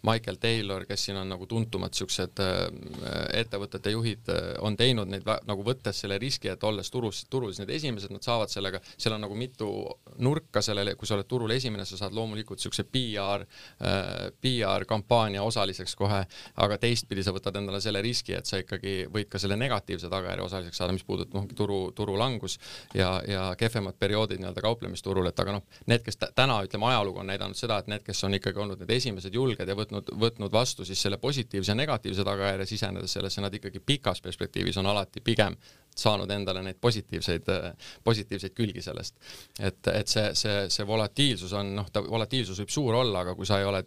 Michael 0.07 0.39
Taylor, 0.41 0.85
kes 0.89 1.09
siin 1.09 1.19
on 1.21 1.29
nagu 1.33 1.47
tuntumad 1.49 1.95
siuksed 1.97 2.41
äh, 2.43 2.67
ettevõtete 3.41 3.93
juhid, 3.93 4.31
on 4.65 4.77
teinud 4.79 5.09
neid 5.09 5.27
nagu 5.47 5.65
võttes 5.65 6.03
selle 6.03 6.19
riski, 6.21 6.51
et 6.51 6.63
olles 6.63 6.89
turus, 6.91 7.23
turul 7.29 7.51
siis 7.53 7.63
need 7.63 7.75
esimesed, 7.77 8.13
nad 8.13 8.25
saavad 8.25 8.51
sellega, 8.59 8.81
seal 8.97 9.15
on 9.15 9.25
nagu 9.25 9.37
mitu 9.39 9.69
nurka 10.23 10.61
sellele, 10.65 10.95
kui 10.99 11.07
sa 11.07 11.15
oled 11.17 11.27
turul 11.29 11.55
esimene, 11.55 11.87
sa 11.87 11.97
saad 11.99 12.15
loomulikult 12.15 12.61
siukse 12.61 12.85
PR 12.91 13.45
äh,, 13.45 14.29
PR 14.41 14.85
kampaania 14.89 15.43
osaliseks 15.47 15.95
kohe, 15.99 16.21
aga 16.63 16.77
teistpidi 16.81 17.23
sa 17.25 17.33
võtad 17.35 17.57
endale 17.59 17.81
selle 17.83 18.03
riski, 18.05 18.35
et 18.37 18.49
sa 18.49 18.59
ikkagi 18.61 19.07
võid 19.11 19.29
ka 19.31 19.41
selle 19.41 19.57
negatiivse 19.59 20.11
tagajärje 20.11 20.45
osaliseks 20.45 20.81
saada, 20.81 20.95
mis 20.95 21.05
puudutab 21.07 21.37
noh, 21.39 21.47
turu, 21.55 21.79
turu 21.95 22.17
langus 22.19 22.59
ja, 22.95 23.15
ja 23.27 23.47
kehvemad 23.59 23.97
perioodid 23.99 24.41
nii-öelda 24.41 24.63
kauplemisturul, 24.65 25.29
et 25.29 25.43
aga 25.43 25.57
noh, 25.57 25.65
need, 25.89 26.03
kes 26.05 26.19
täna 26.37 26.59
ütleme, 26.65 26.89
ajalugu 26.91 27.23
on 27.23 27.29
näidanud 27.31 27.59
seda, 27.59 27.79
et 27.79 27.91
need, 27.91 28.05
kes 28.05 28.23
on 28.27 28.37
ikkagi 28.37 28.63
olnud 28.63 28.83
need 28.83 28.95
esimesed 28.97 29.35
julged 29.35 29.69
ja 29.69 29.77
võtnud, 29.77 30.13
võtnud 30.19 30.53
vastu 30.53 30.87
siis 30.87 31.01
selle 31.01 31.19
positiivse 31.21 31.73
ja 31.73 31.77
negatiivse 31.77 32.25
tagajärje 32.27 32.69
sisenedes 32.73 33.15
sellesse, 33.17 33.43
nad 33.43 33.55
ikkagi 33.55 33.81
pikas 33.85 34.21
perspektiivis 34.25 34.79
on 34.81 34.89
alati 34.91 35.23
pigem 35.23 35.57
saanud 35.99 36.31
endale 36.31 36.63
neid 36.65 36.79
positiivseid, 36.81 37.53
positiivseid 38.03 38.55
külgi 38.57 38.83
sellest. 38.85 39.15
et, 39.59 39.87
et 39.93 40.07
see, 40.07 40.33
see, 40.37 40.65
see 40.73 40.87
volatiilsus 40.87 41.53
on 41.57 41.73
noh, 41.79 41.89
ta 41.93 42.03
volatiilsus 42.05 42.59
võib 42.63 42.73
suur 42.73 42.99
olla, 43.03 43.23
aga 43.25 43.35
kui 43.37 43.47
sa 43.49 43.59
ei 43.59 43.67
ole 43.69 43.83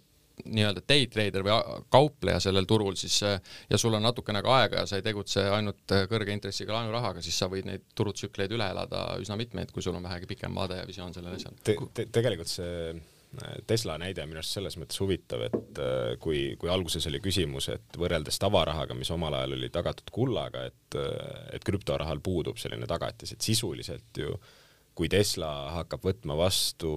nii-öelda 0.48 0.82
day 0.88 1.06
trader 1.12 1.44
või 1.44 1.54
kaupleja 1.92 2.40
sellel 2.42 2.66
turul, 2.68 2.96
siis 2.98 3.18
ja 3.22 3.78
sul 3.78 3.94
on 3.94 4.02
natukene 4.02 4.42
ka 4.42 4.56
aega 4.62 4.82
ja 4.82 4.88
sa 4.88 4.98
ei 4.98 5.04
tegutse 5.04 5.44
ainult 5.54 5.94
kõrge 6.10 6.34
intressiga 6.34 6.74
laenurahaga, 6.76 7.22
siis 7.22 7.38
sa 7.38 7.50
võid 7.52 7.68
neid 7.68 7.84
turutsükleid 7.98 8.54
üle 8.56 8.68
elada 8.74 9.04
üsna 9.22 9.36
mitmeid, 9.38 9.72
kui 9.74 9.84
sul 9.84 9.96
on 9.98 10.06
vähegi 10.08 10.30
pikem 10.30 10.54
vaade 10.56 10.80
ja 10.80 10.88
visioon 10.88 11.14
sellel 11.14 11.36
asjal 11.36 11.58
te,. 11.62 11.76
Te, 11.94 12.08
tegelikult 12.14 12.50
see 12.50 12.94
Tesla 13.66 13.96
näide 14.00 14.26
minu 14.28 14.42
arust 14.42 14.58
selles 14.58 14.76
mõttes 14.76 15.00
huvitav, 15.00 15.46
et 15.46 15.78
äh, 15.80 16.14
kui, 16.20 16.42
kui 16.60 16.68
alguses 16.72 17.06
oli 17.08 17.20
küsimus, 17.24 17.70
et 17.72 17.96
võrreldes 17.98 18.36
tavarahaga, 18.42 18.96
mis 18.98 19.10
omal 19.14 19.38
ajal 19.38 19.56
oli 19.56 19.70
tagatud 19.72 20.12
kullaga, 20.12 20.66
et, 20.68 20.98
äh, 21.00 21.46
et 21.56 21.64
krüptorahal 21.64 22.20
puudub 22.20 22.60
selline 22.60 22.88
tagatis, 22.90 23.32
et 23.32 23.48
sisuliselt 23.48 24.20
ju 24.20 24.34
äh, 24.36 24.61
kui 24.96 25.08
Tesla 25.08 25.48
hakkab 25.78 26.02
võtma 26.04 26.34
vastu 26.36 26.90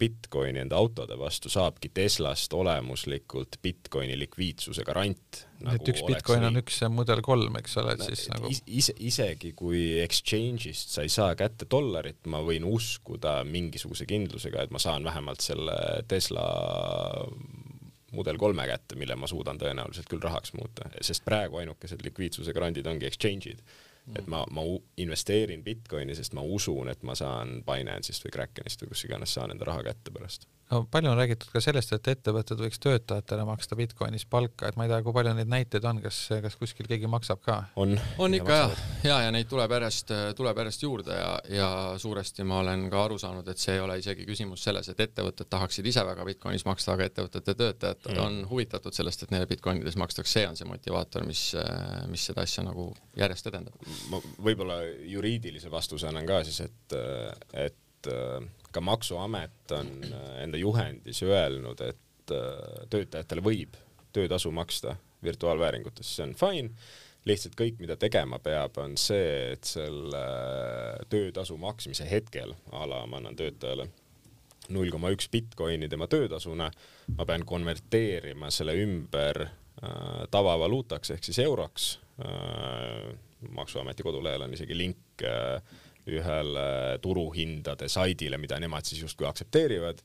Bitcoini 0.00 0.62
enda 0.62 0.78
autode 0.80 1.18
vastu, 1.20 1.50
saabki 1.52 1.90
Teslast 1.92 2.54
olemuslikult 2.56 3.58
Bitcoini 3.62 4.16
likviidsuse 4.20 4.84
garant. 4.88 5.42
Nagu 5.62 5.76
et 5.76 5.90
üks 5.92 6.04
Bitcoin 6.08 6.46
on 6.48 6.58
üks 6.62 6.80
mudel 6.90 7.20
kolm, 7.24 7.58
eks 7.60 7.76
ole, 7.82 7.94
et 7.94 8.06
siis 8.08 8.24
nagu 8.32 8.48
ise, 8.50 8.96
isegi 9.04 9.52
kui 9.58 9.84
exchange'ist 10.02 10.96
sa 10.96 11.04
ei 11.04 11.12
saa 11.12 11.36
kätte 11.38 11.68
dollarit, 11.70 12.24
ma 12.32 12.40
võin 12.44 12.64
uskuda 12.66 13.42
mingisuguse 13.46 14.08
kindlusega, 14.08 14.64
et 14.64 14.74
ma 14.74 14.80
saan 14.82 15.04
vähemalt 15.06 15.44
selle 15.44 15.76
Tesla 16.08 16.48
mudel 18.16 18.40
kolme 18.40 18.64
kätte, 18.68 18.96
mille 19.00 19.14
ma 19.16 19.28
suudan 19.28 19.60
tõenäoliselt 19.60 20.08
küll 20.08 20.24
rahaks 20.24 20.56
muuta, 20.56 20.88
sest 21.04 21.24
praegu 21.24 21.60
ainukesed 21.62 22.02
likviidsuse 22.04 22.52
grandid 22.56 22.88
ongi 22.88 23.08
exchange'id 23.08 23.60
et 24.18 24.26
ma, 24.26 24.44
ma 24.50 24.64
investeerin 24.96 25.62
Bitcoini, 25.64 26.14
sest 26.14 26.34
ma 26.34 26.42
usun, 26.42 26.90
et 26.90 27.02
ma 27.06 27.14
saan 27.18 27.60
Binance'ist 27.66 28.26
või 28.26 28.34
Krakenist 28.38 28.82
või 28.82 28.92
kus 28.92 29.04
iganes 29.06 29.34
saan 29.34 29.54
enda 29.54 29.68
raha 29.68 29.86
kätte 29.90 30.14
pärast 30.14 30.48
no 30.72 30.82
palju 30.90 31.10
on 31.10 31.18
räägitud 31.18 31.50
ka 31.52 31.60
sellest, 31.62 31.92
et 31.96 32.08
ettevõtted 32.14 32.60
võiks 32.60 32.80
töötajatele 32.82 33.44
maksta 33.46 33.76
Bitcoinis 33.78 34.24
palka, 34.30 34.70
et 34.70 34.78
ma 34.78 34.86
ei 34.86 34.92
tea, 34.92 35.00
kui 35.04 35.14
palju 35.16 35.34
neid 35.36 35.50
näiteid 35.52 35.84
on, 35.88 36.00
kas, 36.04 36.18
kas 36.44 36.56
kuskil 36.60 36.88
keegi 36.88 37.10
maksab 37.10 37.42
ka? 37.44 37.58
on, 37.82 37.94
on 38.22 38.36
ikka 38.38 38.58
jah, 38.58 38.74
ja, 39.04 39.18
ja 39.26 39.34
neid 39.34 39.50
tuleb 39.50 39.74
järjest, 39.76 40.14
tuleb 40.38 40.62
järjest 40.62 40.86
juurde 40.86 41.18
ja, 41.18 41.32
ja 41.52 41.68
suuresti 42.00 42.46
ma 42.48 42.62
olen 42.62 42.86
ka 42.92 43.04
aru 43.06 43.18
saanud, 43.20 43.48
et 43.52 43.60
see 43.60 43.76
ei 43.76 43.84
ole 43.84 43.98
isegi 44.00 44.26
küsimus 44.28 44.64
selles, 44.64 44.88
et 44.92 45.04
ettevõtted 45.06 45.50
tahaksid 45.52 45.86
ise 45.92 46.04
väga 46.08 46.26
Bitcoinis 46.28 46.66
maksta, 46.68 46.96
aga 46.96 47.10
ettevõtete 47.10 47.56
töötajad 47.58 48.08
mm. 48.08 48.22
on 48.24 48.40
huvitatud 48.50 48.96
sellest, 48.96 49.26
et 49.26 49.34
neile 49.34 49.50
Bitcoinides 49.50 49.98
makstakse, 50.00 50.38
see 50.38 50.48
on 50.48 50.56
see 50.58 50.68
motivaator, 50.68 51.26
mis, 51.28 51.50
mis 52.08 52.24
seda 52.30 52.46
asja 52.46 52.64
nagu 52.64 52.88
järjest 53.18 53.52
edendab. 53.52 53.76
ma 54.12 54.22
võib-olla 54.40 54.80
juriidilise 55.10 55.70
vastuse 55.72 56.08
annan 56.08 56.26
ka 56.28 56.40
siis, 56.46 56.62
et, 56.64 56.98
et 57.66 58.10
ka 58.72 58.80
Maksuamet 58.80 59.74
on 59.78 59.92
äh, 60.08 60.42
enda 60.44 60.60
juhendis 60.60 61.22
öelnud, 61.26 61.80
et 61.84 62.34
äh, 62.34 62.84
töötajatele 62.90 63.44
võib 63.44 63.78
töötasu 64.12 64.52
maksta 64.52 64.96
virtuaalvääringutes, 65.24 66.10
see 66.16 66.26
on 66.26 66.34
fine, 66.36 66.74
lihtsalt 67.28 67.54
kõik, 67.56 67.78
mida 67.80 67.96
tegema 67.96 68.40
peab, 68.42 68.76
on 68.82 68.96
see, 69.00 69.54
et 69.54 69.68
selle 69.68 70.20
äh, 70.20 71.02
töötasu 71.12 71.56
maksmise 71.60 72.08
hetkel, 72.10 72.54
a 72.72 72.86
la 72.88 73.04
ma 73.06 73.20
annan 73.22 73.38
töötajale 73.38 73.88
null 74.72 74.92
koma 74.94 75.10
üks 75.12 75.26
Bitcoini 75.32 75.88
tema 75.90 76.06
töötasuna, 76.08 76.68
ma 77.16 77.26
pean 77.26 77.42
konverteerima 77.44 78.50
selle 78.54 78.76
ümber 78.78 79.42
tavavaluutaks 80.30 81.10
ehk 81.10 81.24
siis 81.26 81.40
euroks 81.42 81.86
maksuameti 83.50 84.02
kodulehel 84.02 84.42
on 84.42 84.54
isegi 84.54 84.76
link 84.78 85.24
äh, 85.26 85.62
ühele 86.10 86.98
turuhindade 87.02 87.88
saidile, 87.88 88.38
mida 88.40 88.58
nemad 88.60 88.86
siis 88.86 89.02
justkui 89.04 89.26
aktsepteerivad 89.28 90.02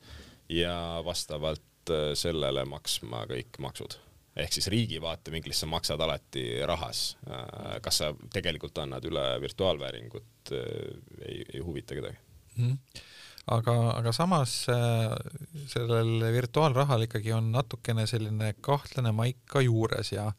ja 0.50 1.02
vastavalt 1.06 1.92
äh, 1.92 2.12
sellele 2.14 2.66
maksma 2.70 3.26
kõik 3.30 3.60
maksud 3.64 3.98
ehk 4.38 4.54
siis 4.54 4.68
riigi 4.70 5.00
vaatevinklist 5.02 5.64
sa 5.64 5.70
maksad 5.70 6.02
alati 6.04 6.44
rahas. 6.70 7.16
Äh, 7.26 7.80
kas 7.82 8.04
sa 8.04 8.12
tegelikult 8.34 8.78
annad 8.84 9.06
üle 9.10 9.26
virtuaalvääringut, 9.42 10.52
äh, 10.54 10.62
ei, 11.26 11.42
ei 11.54 11.64
huvita 11.66 11.98
kedagi 11.98 12.18
mm. 12.56 12.68
-hmm. 12.68 13.02
aga, 13.58 13.76
aga 13.98 14.12
samas 14.12 14.68
sellel 15.74 16.32
virtuaalrahal 16.34 17.08
ikkagi 17.10 17.34
on 17.34 17.52
natukene 17.52 18.08
selline 18.08 18.54
kahtlane 18.62 19.12
maik 19.12 19.44
ka 19.46 19.62
juures 19.62 20.12
ja 20.12 20.32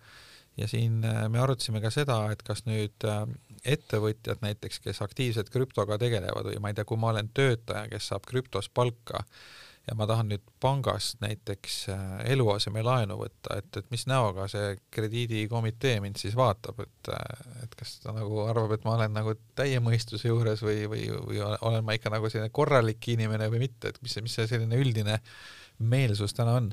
ja 0.58 0.66
siin 0.68 1.04
me 1.28 1.38
arutasime 1.38 1.80
ka 1.80 1.90
seda, 1.90 2.32
et 2.32 2.42
kas 2.42 2.64
nüüd 2.66 3.04
ettevõtjad 3.64 4.42
näiteks, 4.44 4.82
kes 4.84 5.02
aktiivselt 5.02 5.50
krüptoga 5.54 5.98
tegelevad 5.98 6.50
või 6.50 6.60
ma 6.62 6.72
ei 6.72 6.78
tea, 6.78 6.86
kui 6.88 7.00
ma 7.00 7.12
olen 7.14 7.30
töötaja, 7.34 7.88
kes 7.92 8.12
saab 8.12 8.26
krüptos 8.28 8.68
palka, 8.68 9.24
ja 9.88 9.94
ma 9.96 10.06
tahan 10.08 10.28
nüüd 10.28 10.44
pangast 10.60 11.22
näiteks 11.24 11.76
äh, 11.92 12.02
eluasemelaenu 12.34 13.16
võtta, 13.18 13.56
et, 13.62 13.70
et 13.80 13.86
mis 13.94 14.04
näoga 14.10 14.48
see 14.50 14.74
krediidikomitee 14.94 15.96
mind 16.04 16.20
siis 16.20 16.36
vaatab, 16.36 16.82
et, 16.84 17.12
äh, 17.14 17.62
et 17.64 17.76
kas 17.78 17.96
ta 18.02 18.12
nagu 18.16 18.42
arvab, 18.44 18.74
et 18.76 18.84
ma 18.84 18.98
olen 18.98 19.16
nagu 19.16 19.34
täie 19.58 19.80
mõistuse 19.84 20.28
juures 20.28 20.62
või, 20.64 20.84
või, 20.90 21.06
või 21.24 21.40
olen 21.40 21.86
ma 21.86 21.96
ikka 21.96 22.12
nagu 22.12 22.28
selline 22.28 22.52
korralik 22.54 23.08
inimene 23.14 23.48
või 23.52 23.64
mitte, 23.64 23.94
et 23.94 24.02
mis 24.04 24.18
see, 24.18 24.26
mis 24.26 24.36
see 24.36 24.50
selline 24.50 24.80
üldine 24.82 25.20
meelsus 25.78 26.36
täna 26.36 26.58
on 26.60 26.72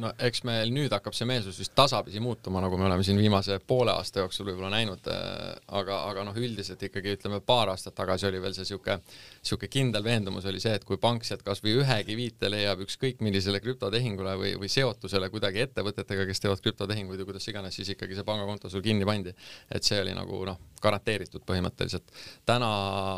no 0.00 0.10
eks 0.28 0.42
meil 0.46 0.70
nüüd 0.74 0.92
hakkab 0.92 1.14
see 1.16 1.26
meelsus 1.28 1.58
vist 1.60 1.72
tasapisi 1.76 2.20
muutuma, 2.22 2.60
nagu 2.64 2.76
me 2.78 2.86
oleme 2.88 3.04
siin 3.06 3.18
viimase 3.20 3.58
poole 3.66 3.94
aasta 3.94 4.22
jooksul 4.22 4.48
võib-olla 4.50 4.70
näinud, 4.74 5.08
äh, 5.12 5.54
aga, 5.78 6.02
aga 6.10 6.26
noh, 6.28 6.36
üldiselt 6.36 6.82
ikkagi 6.86 7.16
ütleme, 7.16 7.40
paar 7.44 7.72
aastat 7.72 7.96
tagasi 7.96 8.28
oli 8.28 8.40
veel 8.42 8.54
see 8.56 8.68
sihuke, 8.68 8.98
sihuke 9.40 9.70
kindel 9.72 10.04
veendumus 10.06 10.46
oli 10.50 10.60
see, 10.62 10.74
et 10.76 10.84
kui 10.88 11.00
pank 11.02 11.26
sealt 11.26 11.44
kasvõi 11.46 11.76
ühegi 11.80 12.18
viite 12.18 12.50
leiab 12.52 12.84
ükskõik 12.86 13.22
millisele 13.24 13.60
krüptotehingule 13.64 14.36
või, 14.40 14.54
või 14.60 14.70
seotusele 14.72 15.30
kuidagi 15.32 15.64
ettevõtetega, 15.66 16.28
kes 16.28 16.44
teevad 16.44 16.64
krüptotehinguid 16.64 17.22
ja 17.22 17.28
kuidas 17.28 17.48
iganes, 17.52 17.78
siis 17.78 17.94
ikkagi 17.96 18.18
see 18.18 18.26
pangakonto 18.26 18.72
sul 18.72 18.84
kinni 18.84 19.08
pandi. 19.08 19.34
et 19.70 19.84
see 19.84 20.00
oli 20.00 20.14
nagu 20.16 20.44
noh, 20.46 20.60
garanteeritud 20.82 21.44
põhimõtteliselt. 21.46 22.12
täna 22.46 22.68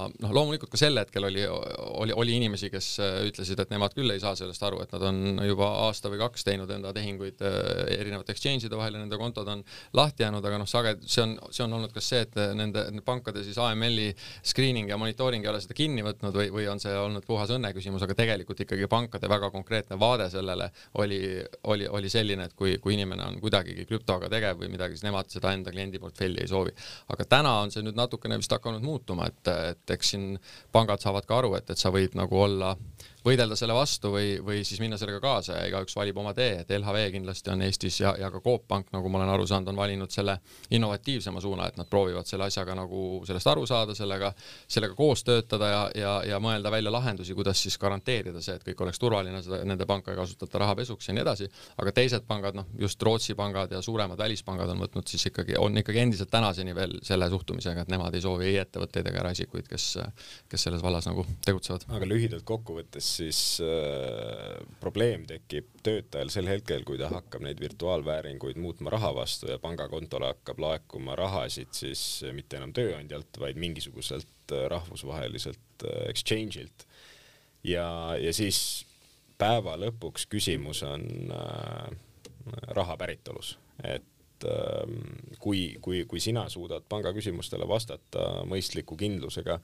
noh, 0.08 0.32
loomulikult 0.34 0.70
ka 0.72 0.80
sel 0.80 0.98
hetkel 1.00 1.26
oli, 1.28 1.44
oli, 1.48 2.14
oli 2.14 2.36
inimesi, 2.38 2.70
kes 2.72 2.90
ütlesid, 3.28 3.60
et 3.60 3.72
nemad 3.74 3.94
küll 3.96 4.10
ei 4.14 4.22
saa 4.22 4.36
sellest 4.38 4.62
aru, 4.62 4.80
et 4.84 4.94
nad 4.94 5.04
on 5.10 5.42
juba 5.44 5.68
aasta 5.86 6.10
või 6.12 6.20
kaks 6.22 6.46
teinud 6.46 6.67
enda 6.74 6.92
tehinguid 6.96 7.42
äh, 7.44 7.56
erinevate 7.98 8.34
exchange'ide 8.34 8.78
vahel 8.78 8.96
ja 8.96 9.02
nende 9.02 9.18
kontod 9.20 9.48
on 9.48 9.62
lahti 9.96 10.24
jäänud, 10.24 10.44
aga 10.44 10.60
noh, 10.62 10.68
sage-, 10.68 10.96
see 11.04 11.24
on, 11.24 11.36
see 11.54 11.64
on 11.64 11.76
olnud 11.78 11.94
kas 11.94 12.10
see, 12.12 12.22
et 12.26 12.38
nende, 12.58 12.84
nende 12.90 13.04
pankade 13.06 13.44
siis 13.46 13.58
AML-i 13.62 14.10
screening 14.46 14.90
ja 14.92 14.98
monitooring 15.00 15.44
ei 15.44 15.52
ole 15.52 15.62
seda 15.64 15.76
kinni 15.78 16.04
võtnud 16.06 16.36
või, 16.36 16.50
või 16.54 16.68
on 16.70 16.82
see 16.82 16.94
olnud 16.98 17.26
puhas 17.28 17.52
õnne 17.54 17.72
küsimus, 17.76 18.04
aga 18.06 18.16
tegelikult 18.18 18.64
ikkagi 18.64 18.88
pankade 18.90 19.30
väga 19.30 19.50
konkreetne 19.54 19.98
vaade 20.00 20.28
sellele 20.32 20.70
oli, 21.02 21.20
oli, 21.72 21.88
oli 21.88 22.12
selline, 22.12 22.48
et 22.48 22.56
kui, 22.58 22.76
kui 22.82 22.96
inimene 22.96 23.26
on 23.26 23.40
kuidagigi 23.42 23.86
krüptoga 23.88 24.30
tegev 24.32 24.60
või 24.62 24.72
midagi, 24.72 24.98
siis 24.98 25.06
nemad 25.08 25.30
seda 25.32 25.52
enda 25.56 25.74
kliendi 25.74 26.00
portfelli 26.02 26.42
ei 26.42 26.50
soovi. 26.50 26.74
aga 27.14 27.28
täna 27.36 27.58
on 27.62 27.74
see 27.74 27.84
nüüd 27.86 27.98
natukene 27.98 28.38
vist 28.40 28.52
hakanud 28.52 28.84
muutuma, 28.84 29.28
et, 29.28 29.52
et 29.72 29.96
eks 29.96 30.14
siin 30.14 30.30
pangad 30.72 31.02
saavad 31.02 31.26
ka 31.28 31.42
aru, 31.42 31.54
et, 31.58 31.70
et 31.70 31.80
sa 31.80 31.92
võid 31.94 32.16
nagu 32.18 32.38
olla 32.38 32.74
võidelda 33.24 33.56
selle 33.58 33.74
vastu 33.76 34.12
või, 34.12 34.36
või 34.44 34.62
siis 34.66 34.80
minna 34.82 34.98
sellega 34.98 35.20
kaasa 35.22 35.58
ja 35.58 35.66
igaüks 35.70 35.96
valib 35.98 36.18
oma 36.22 36.34
tee, 36.36 36.47
et 36.62 36.70
LHV 36.78 37.10
kindlasti 37.14 37.50
on 37.52 37.62
Eestis 37.62 38.00
ja, 38.00 38.14
ja 38.20 38.30
ka 38.30 38.40
Coop 38.44 38.66
Pank, 38.68 38.90
nagu 38.92 39.08
ma 39.08 39.20
olen 39.20 39.32
aru 39.34 39.46
saanud, 39.46 39.70
on 39.72 39.76
valinud 39.76 40.12
selle 40.12 40.38
innovatiivsema 40.74 41.40
suuna, 41.40 41.68
et 41.68 41.78
nad 41.80 41.88
proovivad 41.90 42.26
selle 42.28 42.48
asjaga 42.48 42.76
nagu 42.78 43.22
sellest 43.28 43.50
aru 43.52 43.66
saada, 43.66 43.94
sellega, 43.94 44.32
sellega 44.68 44.96
koos 44.98 45.24
töötada 45.26 45.70
ja, 45.72 45.82
ja, 45.94 46.14
ja 46.32 46.40
mõelda 46.42 46.72
välja 46.72 46.92
lahendusi, 46.92 47.36
kuidas 47.38 47.62
siis 47.62 47.78
garanteerida 47.78 48.42
see, 48.44 48.56
et 48.58 48.66
kõik 48.66 48.84
oleks 48.86 49.02
turvaline, 49.02 49.42
seda, 49.44 49.62
nende 49.68 49.86
panka 49.88 50.12
ei 50.12 50.18
kasutata 50.18 50.62
rahapesuks 50.64 51.10
ja 51.10 51.16
nii 51.16 51.24
edasi, 51.24 51.48
aga 51.82 51.94
teised 51.94 52.26
pangad, 52.28 52.58
noh, 52.58 52.68
just 52.78 53.02
Rootsi 53.02 53.36
pangad 53.38 53.72
ja 53.72 53.82
suuremad 53.84 54.18
välispangad 54.18 54.72
on 54.74 54.82
võtnud 54.84 55.08
siis 55.08 55.28
ikkagi, 55.30 55.56
on 55.58 55.76
ikkagi 55.82 56.02
endiselt 56.04 56.30
tänaseni 56.32 56.74
veel 56.76 56.98
selle 57.06 57.28
suhtumisega, 57.32 57.84
et 57.84 57.92
nemad 57.92 58.14
ei 58.14 58.24
soovi 58.24 58.50
ei 58.50 58.58
ettevõtteid 58.62 59.10
ega 59.10 59.22
eraisikuid, 59.24 59.68
kes, 59.70 59.90
kes 60.50 60.68
selles 60.68 60.82
vallas 60.84 61.08
nagu 61.08 61.24
tegutsevad. 61.46 61.86
aga 61.94 62.08
lühidalt 62.08 62.46
kokkuvõttes 62.48 63.08
siis 63.20 63.40
äh, 63.64 64.58
probleem 64.80 65.26
tekib 65.28 65.70
töötajal 65.84 66.30
sel 66.38 66.50
hetkel, 66.50 66.84
kui 66.86 66.98
ta 67.00 67.10
hakkab 67.10 67.42
neid 67.44 67.60
virtuaalvääringuid 67.62 68.58
muutma 68.62 68.92
raha 68.94 69.10
vastu 69.16 69.50
ja 69.50 69.58
pangakontole 69.62 70.30
hakkab 70.32 70.60
laekuma 70.62 71.16
rahasid 71.18 71.72
siis 71.74 72.02
mitte 72.36 72.60
enam 72.60 72.74
tööandjalt, 72.76 73.40
vaid 73.42 73.58
mingisuguselt 73.60 74.54
äh, 74.54 74.66
rahvusvaheliselt 74.70 75.86
äh, 75.88 76.04
exchange'ilt. 76.12 76.86
ja, 77.66 77.88
ja 78.20 78.34
siis 78.34 78.86
päeva 79.38 79.76
lõpuks 79.78 80.28
küsimus 80.30 80.84
on 80.86 81.08
äh, 81.34 81.90
raha 82.78 82.96
päritolus, 82.96 83.56
et 83.84 84.46
ähm, 84.46 85.00
kui, 85.42 85.76
kui, 85.82 86.04
kui 86.08 86.20
sina 86.22 86.46
suudad 86.48 86.86
panga 86.88 87.12
küsimustele 87.16 87.66
vastata 87.68 88.44
mõistliku 88.48 88.96
kindlusega, 88.98 89.58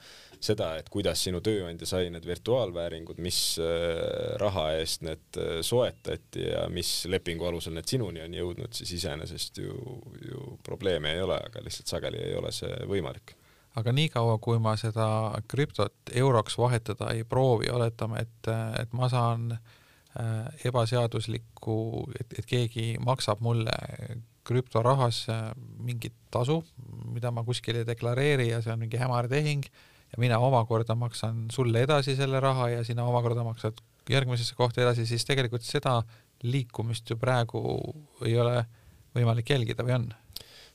seda, 0.45 0.75
et 0.79 0.89
kuidas 0.93 1.23
sinu 1.25 1.41
tööandja 1.45 1.87
sai 1.89 2.09
need 2.13 2.27
virtuaalvääringud, 2.29 3.21
mis 3.25 3.39
äh, 3.63 4.35
raha 4.41 4.71
eest 4.79 5.05
need 5.07 5.39
äh, 5.41 5.61
soetati 5.65 6.49
ja 6.49 6.67
mis 6.73 7.05
lepingu 7.11 7.49
alusel 7.49 7.77
need 7.77 7.89
sinuni 7.91 8.25
on 8.25 8.37
jõudnud, 8.37 8.75
siis 8.77 8.95
iseenesest 8.99 9.63
ju, 9.63 9.79
ju 10.25 10.59
probleemi 10.67 11.15
ei 11.15 11.23
ole, 11.25 11.39
aga 11.49 11.65
lihtsalt 11.65 11.95
sageli 11.97 12.21
ei 12.27 12.37
ole 12.39 12.53
see 12.55 12.75
võimalik. 12.91 13.37
Aga 13.75 13.91
niikaua, 13.95 14.37
kui 14.39 14.61
ma 14.63 14.77
seda 14.79 15.07
krüptot 15.51 16.13
euroks 16.15 16.59
vahetada 16.61 17.11
ei 17.15 17.25
proovi, 17.27 17.73
oletame, 17.75 18.23
et, 18.23 18.51
et 18.79 18.93
ma 18.95 19.09
saan 19.11 19.49
äh, 19.57 20.69
ebaseaduslikku, 20.71 21.79
et, 22.21 22.39
et 22.39 22.47
keegi 22.47 22.93
maksab 23.03 23.43
mulle 23.43 23.75
krüptorahas 24.45 25.25
mingit 25.81 26.15
tasu, 26.31 26.61
mida 27.09 27.31
ma 27.33 27.43
kuskil 27.47 27.81
ei 27.81 27.89
deklareeri 27.89 28.51
ja 28.51 28.61
see 28.63 28.75
on 28.75 28.83
mingi 28.85 29.01
hämar 29.01 29.25
tehing 29.33 29.65
ja 30.15 30.21
mina 30.23 30.39
omakorda 30.39 30.95
maksan 30.95 31.47
sulle 31.53 31.83
edasi 31.83 32.17
selle 32.17 32.41
raha 32.41 32.69
ja 32.71 32.85
sina 32.85 33.05
omakorda 33.05 33.45
maksad 33.45 33.81
järgmisesse 34.11 34.55
kohta 34.55 34.83
edasi, 34.83 35.07
siis 35.07 35.25
tegelikult 35.25 35.63
seda 35.67 36.03
liikumist 36.43 37.11
ju 37.11 37.17
praegu 37.17 37.63
ei 38.25 38.37
ole 38.39 38.61
võimalik 39.17 39.51
jälgida 39.51 39.87
või 39.87 39.97
on? 39.99 40.13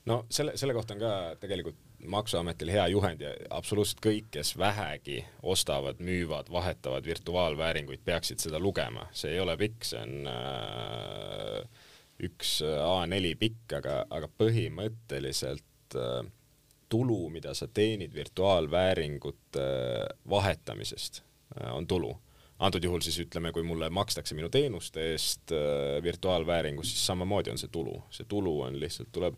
no 0.09 0.23
selle, 0.29 0.57
selle 0.59 0.75
kohta 0.75 0.97
on 0.97 1.03
ka 1.03 1.13
tegelikult 1.39 1.85
Maksuametil 1.99 2.69
hea 2.71 2.85
juhend 2.93 3.19
ja 3.19 3.33
absoluutselt 3.51 3.99
kõik, 3.99 4.29
kes 4.31 4.53
vähegi 4.57 5.17
ostavad, 5.43 5.99
müüvad, 5.99 6.47
vahetavad 6.51 7.03
virtuaalvääringuid, 7.03 7.99
peaksid 8.07 8.39
seda 8.39 8.59
lugema, 8.59 9.03
see 9.11 9.33
ei 9.33 9.41
ole 9.43 9.57
pikk, 9.59 9.83
see 9.83 9.99
on 9.99 10.29
äh, 10.31 11.83
üks 12.29 12.53
äh, 12.63 12.79
A4 12.87 13.33
pikk, 13.41 13.75
aga, 13.81 13.97
aga 14.15 14.31
põhimõtteliselt 14.39 15.99
äh, 15.99 16.23
tulu, 16.89 17.29
mida 17.29 17.53
sa 17.53 17.67
teenid 17.67 18.13
virtuaalvääringute 18.13 19.61
äh, 19.61 20.17
vahetamisest, 20.29 21.23
on 21.71 21.87
tulu. 21.87 22.15
antud 22.59 22.83
juhul 22.83 23.01
siis 23.01 23.19
ütleme, 23.19 23.51
kui 23.55 23.63
mulle 23.63 23.89
makstakse 23.89 24.35
minu 24.35 24.49
teenuste 24.49 25.11
eest 25.11 25.51
virtuaalvääringus, 26.03 26.91
siis 26.91 27.05
samamoodi 27.07 27.49
on 27.49 27.57
see 27.57 27.69
tulu, 27.71 28.03
see 28.11 28.25
tulu 28.27 28.61
on 28.61 28.79
lihtsalt, 28.79 29.07
tuleb 29.11 29.37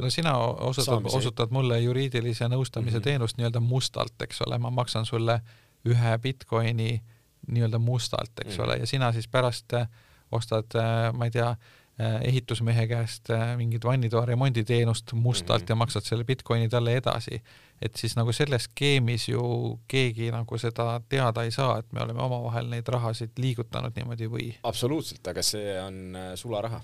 no, 0.00 0.10
sina 0.10 0.38
osutad, 0.38 1.04
osutad 1.12 1.52
mulle 1.54 1.80
juriidilise 1.80 2.48
nõustamise 2.48 2.96
mm 2.96 3.00
-hmm. 3.00 3.04
teenust 3.04 3.36
nii-öelda 3.36 3.60
mustalt, 3.60 4.22
eks 4.22 4.40
ole, 4.46 4.58
ma 4.58 4.70
maksan 4.70 5.06
sulle 5.06 5.40
ühe 5.86 6.18
Bitcoini 6.18 7.02
nii-öelda 7.46 7.78
mustalt, 7.78 8.32
eks 8.44 8.56
mm 8.56 8.62
-hmm. 8.62 8.64
ole, 8.64 8.76
ja 8.76 8.86
sina 8.86 9.12
siis 9.12 9.28
pärast 9.28 9.72
äh, 9.72 9.88
ostad, 10.32 10.66
äh, 10.74 11.12
ma 11.12 11.24
ei 11.24 11.30
tea, 11.30 11.50
äh, 11.50 11.56
ehitusmehe 11.98 12.86
käest 12.86 13.30
äh, 13.30 13.54
mingit 13.56 13.84
vannitoa 13.84 14.24
remonditeenust 14.28 15.12
mustalt 15.12 15.62
mm 15.62 15.64
-hmm. 15.64 15.70
ja 15.70 15.76
maksad 15.76 16.02
selle 16.04 16.24
Bitcoini 16.24 16.68
talle 16.68 16.96
edasi. 16.96 17.42
et 17.82 17.96
siis 17.96 18.16
nagu 18.16 18.32
selles 18.32 18.64
skeemis 18.64 19.28
ju 19.28 19.80
keegi 19.88 20.30
nagu 20.30 20.58
seda 20.58 21.00
teada 21.08 21.42
ei 21.42 21.50
saa, 21.50 21.78
et 21.78 21.92
me 21.92 22.00
oleme 22.00 22.22
omavahel 22.22 22.68
neid 22.68 22.88
rahasid 22.88 23.30
liigutanud 23.38 23.92
niimoodi 23.96 24.26
või? 24.26 24.54
absoluutselt, 24.62 25.26
aga 25.28 25.42
see 25.42 25.80
on 25.80 26.16
sularaha 26.34 26.80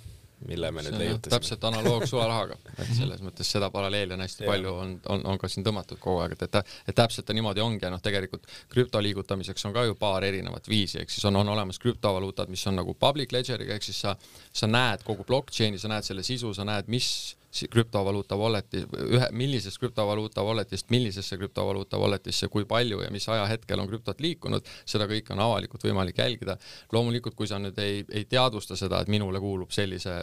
mille 0.48 0.70
me 0.74 0.85
nüüd 0.87 0.98
leiutasime. 0.98 1.35
täpselt 1.37 1.64
analoog 1.68 2.07
sularahaga, 2.09 2.57
et 2.76 2.92
selles 2.96 3.22
mõttes 3.24 3.50
seda 3.55 3.70
paralleeli 3.74 4.16
on 4.16 4.24
hästi 4.24 4.44
ja. 4.44 4.50
palju, 4.50 4.74
on, 4.85 4.94
on, 5.14 5.24
on 5.33 5.40
ka 5.40 5.50
siin 5.52 5.66
tõmmatud 5.66 6.00
kogu 6.02 6.22
aeg, 6.24 6.37
et, 6.37 6.46
et, 6.48 6.72
et 6.88 6.98
täpselt 6.98 7.26
ta 7.28 7.37
niimoodi 7.37 7.64
ongi 7.64 7.87
ja 7.87 7.92
noh, 7.92 8.02
tegelikult 8.02 8.48
krüpto 8.72 9.02
liigutamiseks 9.02 9.68
on 9.68 9.76
ka 9.76 9.87
ju 9.88 9.98
paar 10.00 10.24
erinevat 10.28 10.68
viisi, 10.68 11.00
ehk 11.02 11.12
siis 11.12 11.24
on, 11.28 11.40
on 11.42 11.52
olemas 11.55 11.81
krüptovaluutad, 11.83 12.50
mis 12.52 12.66
on 12.70 12.81
nagu 12.81 12.94
public 12.94 13.35
ledger'iga, 13.35 13.78
ehk 13.78 13.87
siis 13.87 14.02
sa, 14.07 14.16
sa 14.52 14.70
näed 14.70 15.07
kogu 15.07 15.26
blockchain'i, 15.28 15.81
sa 15.81 15.92
näed 15.92 16.09
selle 16.09 16.26
sisu, 16.26 16.55
sa 16.57 16.66
näed, 16.68 16.90
mis 16.92 17.12
krüptovaluuta 17.70 18.36
wallet'i, 18.36 18.84
ühe, 19.12 19.28
millisest 19.36 19.78
krüptovaluuta 19.80 20.44
wallet'ist 20.44 20.90
millisesse 20.90 21.36
krüptovaluuta 21.36 22.00
wallet'isse, 22.00 22.48
kui 22.52 22.64
palju 22.68 23.02
ja 23.02 23.10
mis 23.12 23.28
ajahetkel 23.28 23.80
on 23.80 23.90
krüptot 23.90 24.20
liikunud, 24.24 24.68
seda 24.88 25.08
kõike 25.10 25.34
on 25.36 25.44
avalikult 25.44 25.84
võimalik 25.84 26.18
jälgida. 26.18 26.56
loomulikult, 26.92 27.34
kui 27.34 27.46
sa 27.46 27.58
nüüd 27.58 27.78
ei, 27.78 28.04
ei 28.12 28.24
teadvusta 28.24 28.76
seda, 28.76 29.00
et 29.00 29.08
minule 29.12 29.40
kuulub 29.40 29.70
sellise 29.70 30.22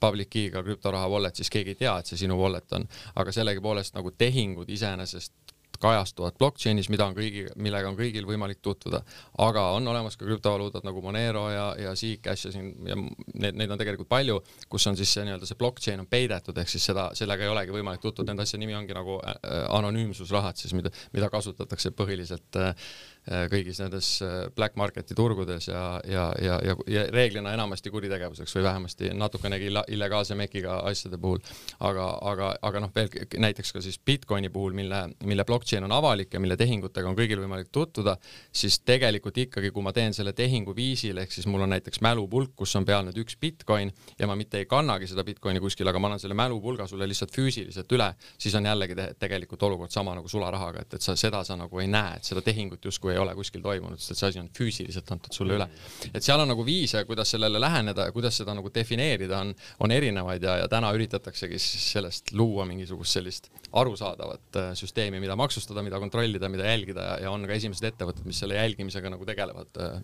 public 0.00 0.30
key'ga 0.30 0.62
krüptoraha 0.66 1.08
wallet, 1.08 1.36
siis 1.36 1.50
keegi 1.50 1.74
ei 1.74 1.80
tea, 1.84 1.98
et 1.98 2.06
see 2.06 2.24
sinu 2.24 2.38
wallet 2.40 2.72
on, 2.72 2.88
aga 3.14 3.32
sellegipoolest 3.32 3.94
nagu 3.94 4.10
tehingud 4.10 4.68
iseenesest 4.68 5.49
kajastuvad 5.80 6.36
blockchainis, 6.38 6.90
mida 6.92 7.06
on 7.08 7.14
kõigi, 7.16 7.46
millega 7.60 7.88
on 7.88 7.96
kõigil 7.98 8.26
võimalik 8.28 8.60
tutvuda. 8.62 9.02
aga 9.38 9.62
on 9.76 9.88
olemas 9.88 10.16
ka 10.16 10.26
krüptovaluutad 10.26 10.84
nagu 10.84 11.02
Monero 11.02 11.46
ja, 11.50 11.66
ja 11.78 11.94
Zcash 11.96 12.46
ja 12.46 12.52
siin 12.52 12.72
ja 12.86 12.96
need, 12.96 13.56
neid 13.56 13.70
on 13.70 13.80
tegelikult 13.80 14.08
palju, 14.08 14.40
kus 14.68 14.86
on 14.86 14.96
siis 14.96 15.12
see 15.12 15.24
nii-öelda 15.24 15.48
see 15.48 15.58
blockchain 15.60 16.00
on 16.00 16.08
peidetud, 16.10 16.58
ehk 16.60 16.68
siis 16.68 16.84
seda, 16.90 17.10
sellega 17.16 17.46
ei 17.46 17.52
olegi 17.52 17.74
võimalik 17.74 18.04
tutvuda, 18.04 18.30
nende 18.30 18.44
asja 18.44 18.60
nimi 18.60 18.76
ongi 18.76 18.96
nagu 18.96 19.18
äh, 19.24 19.64
anonüümsusrahad 19.78 20.60
siis, 20.60 20.74
mida, 20.76 20.92
mida 21.16 21.30
kasutatakse 21.32 21.94
põhiliselt 21.96 22.60
äh, 22.60 22.70
äh, 22.70 22.90
kõigis 23.28 23.80
nendes 23.82 24.08
äh, 24.24 24.48
black 24.56 24.76
market'i 24.80 25.14
turgudes 25.14 25.68
ja, 25.68 26.00
ja, 26.08 26.30
ja, 26.40 26.56
ja, 26.64 26.76
ja 26.88 27.04
reeglina 27.12 27.52
enamasti 27.52 27.90
kuritegevuseks 27.92 28.54
või 28.56 28.64
vähemasti 28.64 29.10
natukenegi 29.14 29.68
illegaalse 29.92 30.34
mekiga 30.34 30.78
asjade 30.88 31.18
puhul. 31.20 31.38
aga, 31.80 32.06
aga, 32.30 32.54
aga 32.62 32.80
noh, 32.80 32.92
veel 32.94 33.10
näiteks 33.38 33.72
ka 33.76 33.82
siis 33.84 33.98
Bitcoini 33.98 34.48
puhul, 34.48 34.72
mille, 34.72 35.02
mille 35.24 35.44
blockchain 35.44 35.84
on 35.84 35.92
avalik 35.92 36.34
ja 36.34 36.40
mille 36.40 36.56
tehingutega 36.56 37.08
on 37.08 37.18
kõigil 37.18 37.42
võimalik 37.42 37.68
tutvuda, 37.72 38.16
siis 38.52 38.80
tegelikult 38.80 39.38
ikkagi, 39.38 39.70
kui 39.70 39.84
ma 39.84 39.92
teen 39.92 40.16
selle 40.16 40.32
tehingu 40.32 40.74
viisil, 40.76 41.20
ehk 41.20 41.32
siis 41.32 41.46
mul 41.46 41.66
on 41.66 41.74
näiteks 41.76 42.00
mälupulk, 42.00 42.54
kus 42.56 42.74
on 42.80 42.88
peal 42.88 43.04
nüüd 43.06 43.20
üks 43.20 43.36
Bitcoin 43.40 43.92
ja 44.18 44.26
ma 44.30 44.36
mitte 44.38 44.62
ei 44.62 44.66
kannagi 44.70 45.10
seda 45.10 45.24
Bitcoini 45.28 45.60
kuskile, 45.60 45.92
aga 45.92 46.00
ma 46.00 46.10
annan 46.10 46.22
selle 46.22 46.38
mälupulga 46.38 46.88
sulle 46.88 47.08
lihtsalt 47.10 47.36
füüsiliselt 47.36 47.92
üle, 47.92 48.10
siis 48.38 48.56
on 48.56 48.66
jällegi 48.66 48.96
te 48.96 49.10
tegelikult 49.20 49.62
olukord 49.68 49.92
sama 49.92 50.16
nagu 50.16 50.28
sularahaga, 50.28 50.86
et, 50.86 50.98
et 50.98 51.04
sa 51.04 51.16
seda 51.20 51.44
sa 51.44 51.56
nagu 51.60 51.84
ei 51.84 51.90
näe, 51.90 52.16
et 52.16 52.26
seda 52.26 52.42
tehingut 52.44 52.84
justkui 52.84 53.09
ei 53.12 53.20
ole 53.20 53.34
kuskil 53.38 53.62
toimunud, 53.64 54.00
sest 54.00 54.20
see 54.20 54.30
asi 54.30 54.40
on 54.42 54.50
füüsiliselt 54.56 55.10
antud 55.14 55.34
sulle 55.36 55.56
üle. 55.58 55.66
et 56.12 56.24
seal 56.24 56.40
on 56.42 56.50
nagu 56.50 56.64
viise, 56.66 57.04
kuidas 57.08 57.34
sellele 57.34 57.60
läheneda 57.62 58.08
ja 58.08 58.14
kuidas 58.14 58.38
seda 58.40 58.54
nagu 58.56 58.72
defineerida, 58.74 59.42
on, 59.44 59.54
on 59.84 59.94
erinevaid 59.94 60.44
ja, 60.46 60.56
ja 60.62 60.68
täna 60.70 60.92
üritataksegi 60.96 61.60
siis 61.60 61.90
sellest 61.96 62.32
luua 62.36 62.66
mingisugust 62.68 63.18
sellist 63.18 63.50
arusaadavat 63.72 64.60
äh, 64.60 64.72
süsteemi, 64.78 65.20
mida 65.22 65.36
maksustada, 65.38 65.84
mida 65.86 66.00
kontrollida, 66.02 66.50
mida 66.52 66.68
jälgida 66.70 67.06
ja, 67.12 67.18
ja 67.26 67.34
on 67.34 67.46
ka 67.48 67.56
esimesed 67.56 67.90
ettevõtted, 67.92 68.26
mis 68.28 68.40
selle 68.42 68.58
jälgimisega 68.58 69.12
nagu 69.12 69.28
tegelevad 69.28 69.82
äh, 69.82 70.00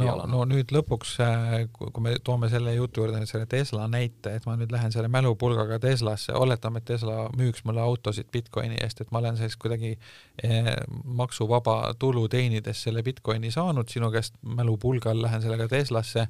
no, 0.00 0.14
no 0.30 0.42
nüüd 0.48 0.72
lõpuks, 0.74 1.12
äh, 1.22 1.52
kui 1.74 2.02
me 2.04 2.14
toome 2.24 2.48
selle 2.52 2.74
jutu 2.74 3.02
juurde 3.02 3.20
nüüd 3.20 3.30
selle 3.30 3.46
Tesla 3.50 3.86
näite, 3.90 4.34
et 4.38 4.48
ma 4.48 4.56
nüüd 4.58 4.72
lähen 4.74 4.92
selle 4.94 5.10
mälupulgaga 5.12 5.78
Teslasse, 5.82 6.34
oletame, 6.38 6.82
et 6.82 6.88
Tesla 6.90 7.28
müüks 7.36 7.64
mulle 7.68 7.82
autosid 7.84 8.30
Bitcoini 8.34 8.80
eest, 8.82 9.04
et 9.04 9.12
ma 9.14 9.22
olen 9.22 9.38
siis 9.40 9.56
kuidagi 9.60 9.94
eh, 10.42 10.72
maksuvaba 11.04 11.78
tulu 11.98 12.26
teenides 12.32 12.82
selle 12.88 13.04
Bitcoini 13.06 13.52
saanud 13.54 13.92
sinu 13.92 14.10
käest 14.14 14.36
mälupulgal, 14.42 15.22
lähen 15.22 15.44
sellega 15.44 15.68
Teslasse 15.70 16.28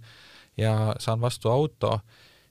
ja 0.61 0.77
saan 1.03 1.21
vastu 1.25 1.51
auto 1.51 1.99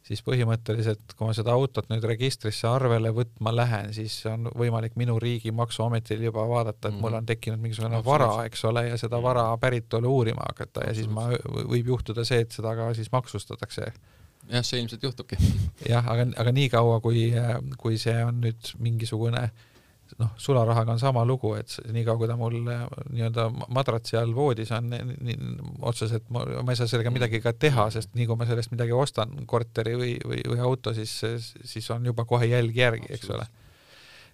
siis 0.04 0.24
põhimõtteliselt, 0.26 1.16
kui 1.16 1.28
ma 1.28 1.34
seda 1.36 1.54
autot 1.56 1.88
nüüd 1.92 2.04
registrisse 2.08 2.68
arvele 2.68 3.14
võtma 3.16 3.54
lähen, 3.56 3.94
siis 3.96 4.18
on 4.30 4.50
võimalik 4.52 4.98
minu 5.00 5.16
riigi 5.22 5.54
maksuametil 5.56 6.26
juba 6.28 6.44
vaadata, 6.50 6.90
et 6.90 6.98
mul 6.98 7.14
mhm. 7.14 7.22
on 7.22 7.30
tekkinud 7.30 7.64
mingisugune 7.64 8.04
vara, 8.06 8.32
eks 8.48 8.66
ole, 8.70 8.88
ja 8.90 9.00
seda 9.00 9.22
vara 9.24 9.46
päritolu 9.62 10.12
uurima 10.20 10.48
hakata 10.50 10.90
ja 10.90 10.96
siis 10.98 11.08
ma, 11.12 11.30
võib 11.48 11.94
juhtuda 11.96 12.28
see, 12.28 12.44
et 12.44 12.56
seda 12.56 12.76
ka 12.80 12.92
siis 12.98 13.12
maksustatakse 13.14 13.88
jah, 13.88 14.64
see 14.64 14.82
ilmselt 14.84 15.04
juhtubki. 15.08 15.40
jah, 15.90 16.04
aga, 16.04 16.28
aga 16.44 16.56
niikaua, 16.56 17.00
kui, 17.04 17.30
kui 17.80 18.00
see 18.02 18.20
on 18.28 18.44
nüüd 18.44 18.74
mingisugune 18.84 19.48
äh, 19.48 19.70
noh, 20.20 20.32
sularahaga 20.38 20.94
on 20.94 21.00
sama 21.02 21.24
lugu, 21.26 21.54
et 21.60 21.74
niikaua, 21.94 22.18
kui 22.20 22.30
ta 22.30 22.36
mul 22.40 22.60
äh, 22.72 22.84
nii-öelda 23.14 23.48
madratsi 23.74 24.18
all 24.20 24.34
voodis 24.36 24.72
on, 24.76 24.92
otseselt 25.82 26.30
ma, 26.34 26.46
ma 26.64 26.74
ei 26.74 26.80
saa 26.80 26.90
sellega 26.90 27.14
midagi 27.14 27.42
ka 27.44 27.54
teha, 27.58 27.90
sest 27.94 28.14
nii 28.18 28.28
kui 28.30 28.40
ma 28.40 28.48
sellest 28.50 28.74
midagi 28.74 28.96
ostan, 28.98 29.36
korteri 29.50 29.96
või, 30.00 30.14
või, 30.28 30.44
või 30.54 30.64
auto, 30.68 30.94
siis, 30.98 31.16
siis 31.74 31.90
on 31.96 32.06
juba 32.12 32.28
kohe 32.30 32.50
jälg 32.50 32.78
järgi, 32.78 33.10
eks 33.18 33.34
ole. 33.34 33.50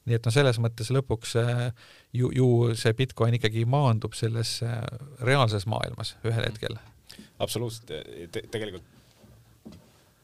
nii 0.09 0.17
et 0.17 0.25
noh, 0.25 0.33
selles 0.33 0.59
mõttes 0.63 0.91
lõpuks 0.95 1.35
äh, 1.41 1.65
ju, 2.13 2.31
ju 2.35 2.51
see 2.79 2.95
Bitcoin 2.97 3.39
ikkagi 3.39 3.65
maandub 3.69 4.15
selles 4.17 4.59
äh, 4.65 4.79
reaalses 5.23 5.67
maailmas 5.69 6.15
ühel 6.23 6.45
hetkel. 6.47 6.79
absoluutselt 7.39 7.91
Te, 8.31 8.47
tegelikult 8.51 8.98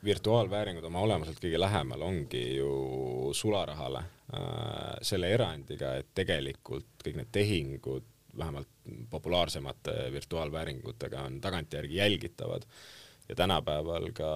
virtuaalvääringud 0.06 0.84
oma 0.86 1.02
olemuselt 1.06 1.40
kõige 1.42 1.60
lähemal 1.60 2.02
ongi 2.06 2.44
ju 2.58 3.32
sularahale 3.34 4.04
Äh, 4.34 4.98
selle 5.06 5.30
erandiga, 5.36 5.92
et 6.00 6.08
tegelikult 6.18 7.04
kõik 7.06 7.20
need 7.20 7.30
tehingud, 7.36 8.06
vähemalt 8.36 8.72
populaarsemate 9.12 9.94
virtuaalvääringutega 10.16 11.28
on 11.30 11.38
tagantjärgi 11.42 12.00
jälgitavad. 12.00 12.66
Ja 13.30 13.36
tänapäeval 13.36 14.10
ka 14.18 14.32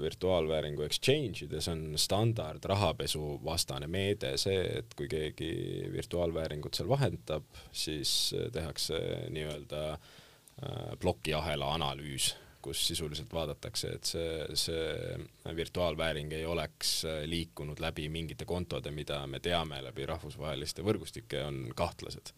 virtuaalvääringu 0.00 0.82
exchange 0.82 1.44
ides 1.44 1.68
on 1.68 1.92
standard 1.96 2.64
rahapesuvastane 2.64 3.86
meede 3.86 4.34
see, 4.40 4.64
et 4.80 4.96
kui 4.96 5.08
keegi 5.12 5.52
virtuaalvääringut 5.92 6.76
seal 6.76 6.88
vahendab, 6.88 7.44
siis 7.72 8.34
tehakse 8.52 8.98
nii-öelda 9.28 9.84
äh, 9.92 10.96
plokiahela 11.04 11.74
analüüs 11.76 12.32
kus 12.62 12.82
sisuliselt 12.86 13.32
vaadatakse, 13.34 13.92
et 13.96 14.08
see, 14.08 14.34
see 14.58 15.54
virtuaalvääring 15.56 16.32
ei 16.36 16.44
oleks 16.46 17.02
liikunud 17.26 17.82
läbi 17.82 18.08
mingite 18.12 18.46
kontode, 18.48 18.90
mida 18.94 19.22
me 19.26 19.40
teame 19.42 19.82
läbi 19.84 20.06
rahvusvaheliste 20.08 20.84
võrgustike, 20.86 21.42
on 21.46 21.64
kahtlased. 21.76 22.34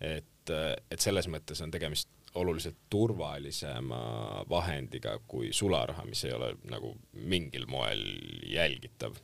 et, 0.00 0.52
et 0.90 1.00
selles 1.00 1.28
mõttes 1.28 1.60
on 1.60 1.70
tegemist 1.70 2.08
oluliselt 2.34 2.76
turvalisema 2.90 4.44
vahendiga 4.48 5.16
kui 5.28 5.52
sularaha, 5.52 6.04
mis 6.06 6.24
ei 6.24 6.32
ole 6.32 6.52
nagu 6.70 6.94
mingil 7.12 7.66
moel 7.66 8.04
jälgitav. 8.46 9.18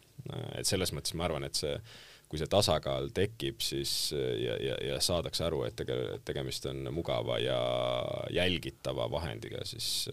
et 0.59 0.66
selles 0.66 0.92
mõttes 0.92 1.14
ma 1.14 1.29
arvan, 1.29 1.46
et 1.46 1.55
see 1.55 1.77
kui 2.26 2.40
see 2.40 2.50
tasakaal 2.50 3.12
tekib, 3.14 3.60
siis 3.62 4.10
ja, 4.14 4.56
ja, 4.62 4.78
ja 4.88 4.96
saadakse 5.04 5.44
aru, 5.46 5.62
et 5.68 5.76
tege-, 5.78 6.18
tegemist 6.26 6.66
on 6.66 6.88
mugava 6.94 7.38
ja 7.38 7.60
jälgitava 8.34 9.06
vahendiga, 9.12 9.62
siis 9.68 10.08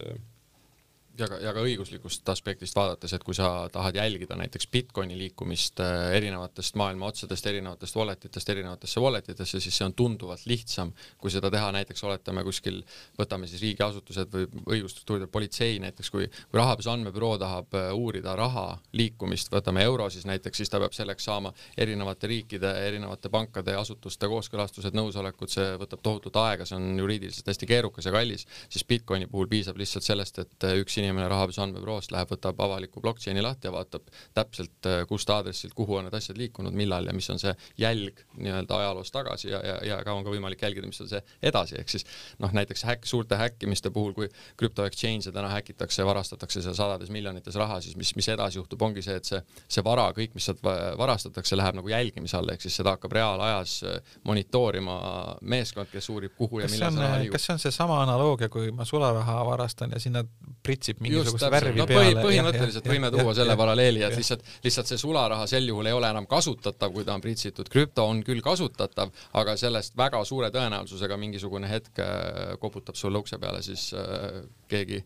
ja 1.18 1.28
ka, 1.30 1.38
ja 1.42 1.52
ka 1.54 1.62
õiguslikust 1.64 2.28
aspektist 2.32 2.74
vaadates, 2.76 3.12
et 3.14 3.24
kui 3.24 3.36
sa 3.36 3.68
tahad 3.72 3.96
jälgida 3.98 4.36
näiteks 4.38 4.66
Bitcoini 4.72 5.16
liikumist 5.18 5.80
äh, 5.82 6.10
erinevatest 6.16 6.74
maailma 6.80 7.08
otsadest, 7.12 7.46
erinevatest 7.46 7.96
wallet 7.96 8.24
itest 8.28 8.50
erinevatesse 8.50 9.02
wallet 9.02 9.28
itesse, 9.30 9.60
siis 9.62 9.76
see 9.78 9.86
on 9.86 9.94
tunduvalt 9.94 10.46
lihtsam, 10.50 10.92
kui 11.18 11.30
seda 11.30 11.50
teha. 11.54 11.70
Näiteks 11.74 12.04
oletame 12.06 12.44
kuskil, 12.46 12.80
võtame 13.18 13.48
siis 13.50 13.62
riigiasutused 13.62 14.34
või 14.34 14.48
õigusstruktuurid, 14.76 15.30
politsei 15.32 15.78
näiteks, 15.82 16.10
kui, 16.14 16.26
kui 16.50 16.60
rahapesu 16.60 16.90
andmebüroo 16.94 17.36
tahab 17.42 17.78
äh, 17.78 17.90
uurida 17.94 18.34
raha 18.38 18.66
liikumist, 18.98 19.52
võtame 19.54 19.86
euro 19.86 20.10
siis 20.10 20.26
näiteks, 20.26 20.62
siis 20.62 20.72
ta 20.72 20.82
peab 20.82 20.96
selleks 20.96 21.30
saama 21.30 21.54
erinevate 21.78 22.30
riikide, 22.30 22.74
erinevate 22.88 23.30
pankade 23.30 23.76
ja 23.76 23.84
asutuste 23.84 24.30
kooskõlastused, 24.30 24.96
nõusolekud, 24.98 25.52
see 25.52 25.70
võtab 25.78 26.02
tohutult 26.02 26.42
aega, 26.42 26.66
see 26.66 26.78
on 26.80 26.90
juriidiliselt 26.98 27.54
hästi 27.54 27.70
keerukas 27.70 28.10
ja 28.10 28.14
kallis, 28.14 28.48
siis 28.68 28.86
Bitcoini 28.88 29.30
puhul 29.30 29.48
piisab 29.50 29.78
lihtsalt 29.78 30.06
sellest, 30.06 30.42
et 30.42 30.66
äh, 30.66 30.78
üks 30.82 30.98
inimene 30.98 31.03
rahapesu 31.12 31.62
andmebüroost 31.64 32.12
läheb, 32.14 32.30
võtab 32.30 32.60
avaliku 32.64 33.02
blockchain'i 33.04 33.42
lahti 33.44 33.68
ja 33.68 33.72
vaatab 33.74 34.08
täpselt, 34.34 34.76
äh, 34.86 35.02
kust 35.08 35.30
aadressilt, 35.30 35.74
kuhu 35.74 35.98
on 35.98 36.08
need 36.08 36.16
asjad 36.16 36.38
liikunud, 36.38 36.74
millal 36.76 37.06
ja 37.06 37.14
mis 37.16 37.28
on 37.30 37.40
see 37.42 37.54
jälg 37.80 38.20
nii-öelda 38.36 38.78
ajaloos 38.78 39.12
tagasi 39.14 39.50
ja, 39.50 39.60
ja, 39.66 39.76
ja 39.88 40.00
ka 40.04 40.14
on 40.14 40.24
ka 40.24 40.32
võimalik 40.34 40.62
jälgida, 40.62 40.86
mis 40.86 41.00
on 41.04 41.10
see 41.10 41.20
edasi, 41.42 41.78
ehk 41.80 41.92
siis 41.92 42.06
noh, 42.42 42.52
näiteks 42.54 42.84
häkk, 42.88 43.08
suurte 43.08 43.38
häkkimiste 43.40 43.90
puhul, 43.94 44.14
kui 44.16 44.28
krüpto 44.60 44.86
exchange'e 44.88 45.32
täna 45.34 45.50
häkitakse 45.52 46.02
ja 46.02 46.08
varastatakse 46.08 46.62
seal 46.64 46.76
sadades 46.78 47.12
miljonites 47.14 47.56
raha, 47.60 47.80
siis 47.84 47.96
mis, 48.00 48.14
mis 48.16 48.28
edasi 48.32 48.58
juhtub, 48.60 48.82
ongi 48.82 49.02
see, 49.04 49.16
et 49.20 49.28
see, 49.28 49.40
see 49.68 49.84
vara, 49.84 50.08
kõik, 50.16 50.34
mis 50.36 50.48
sealt 50.48 50.62
varastatakse, 50.64 51.56
läheb 51.58 51.78
nagu 51.80 51.92
jälgimise 51.92 52.38
alla, 52.38 52.54
ehk 52.54 52.64
siis 52.64 52.78
seda 52.80 52.96
hakkab 52.96 53.14
reaalajas 53.16 53.76
äh, 53.88 54.16
monitoorima 54.24 54.98
meeskond, 55.42 55.90
kes 55.92 56.08
uurib, 56.12 56.34
kuhu 56.38 56.62
ja 56.62 56.70
millal 56.70 56.94
see 56.94 57.04
raha 57.04 57.20
liigub. 57.22 57.36
kas 57.36 57.48
see 57.48 57.56
on 57.56 57.62
seesama 57.62 58.00
analoogia, 58.02 58.48
kui 58.52 58.70
ma 58.74 58.86
sularaha 58.88 59.40
varastan 59.46 59.94
ja 59.94 60.00
sinna 60.02 60.24
pritsib 60.64 60.93
mingisugust 61.02 61.46
värvi 61.50 61.80
no, 61.80 61.86
peale. 61.88 62.22
põhimõtteliselt 62.22 62.86
ja, 62.86 62.92
võime 62.92 63.10
ja, 63.10 63.14
tuua 63.16 63.30
ja, 63.30 63.36
selle 63.40 63.56
paralleeli, 63.58 64.02
et 64.06 64.16
lihtsalt, 64.18 64.44
lihtsalt 64.64 64.90
see 64.90 65.00
sularaha 65.00 65.46
sel 65.50 65.68
juhul 65.68 65.88
ei 65.90 65.96
ole 65.96 66.10
enam 66.14 66.28
kasutatav, 66.30 66.92
kui 66.94 67.06
ta 67.06 67.16
on 67.16 67.24
pritsitud. 67.24 67.70
krüpto 67.72 68.06
on 68.10 68.22
küll 68.26 68.42
kasutatav, 68.44 69.12
aga 69.40 69.56
sellest 69.60 69.96
väga 69.98 70.22
suure 70.28 70.50
tõenäosusega 70.54 71.18
mingisugune 71.20 71.70
hetk 71.70 72.02
äh, 72.02 72.54
koputab 72.62 72.98
sulle 72.98 73.22
ukse 73.22 73.38
peale 73.42 73.62
siis 73.66 73.90
äh, 73.98 74.42
keegi, 74.70 75.00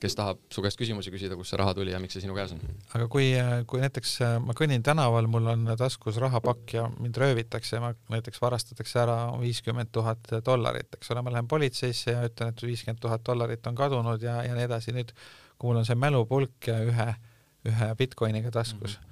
kes 0.00 0.16
tahab 0.18 0.40
su 0.52 0.62
käest 0.64 0.78
küsimusi 0.80 1.12
küsida, 1.12 1.36
kust 1.38 1.54
see 1.54 1.60
raha 1.60 1.74
tuli 1.76 1.94
ja 1.94 2.00
miks 2.02 2.16
see 2.16 2.24
sinu 2.24 2.36
käes 2.36 2.54
on. 2.54 2.62
aga 2.94 3.08
kui, 3.12 3.30
kui 3.70 3.82
näiteks 3.82 4.16
äh, 4.26 4.36
ma 4.44 4.56
kõnnin 4.56 4.84
tänaval, 4.86 5.28
mul 5.30 5.50
on 5.54 5.74
taskus 5.80 6.20
rahapakk 6.22 6.76
ja 6.76 6.86
mind 6.98 7.20
röövitakse, 7.20 7.80
ma 7.82 7.92
näiteks 8.12 8.42
varastatakse 8.42 9.02
ära 9.04 9.18
viiskümmend 9.40 9.92
tuhat 9.94 10.32
dollarit, 10.46 10.92
eks 10.98 11.12
ole, 11.14 11.24
ma 11.24 11.34
lähen 11.34 11.48
politseisse 11.50 12.14
ja 12.14 12.24
ütlen, 12.28 12.52
et 12.52 12.64
viiskümmend 12.64 13.00
tuhat 13.02 13.24
dollarit 13.26 13.66
on 13.66 13.78
kadunud 13.78 14.22
ja, 14.22 14.40
ja 14.46 14.56
nii 14.56 14.66
edasi, 14.68 14.94
nüüd 14.96 15.14
kui 15.60 15.68
mul 15.68 15.82
on 15.82 15.86
see 15.86 15.98
mälupulk 16.00 16.70
ühe, 16.72 17.06
ühe 17.68 17.94
Bitcoiniga 18.00 18.50
taskus. 18.50 18.96
mm, 18.96 19.04
-hmm 19.04 19.09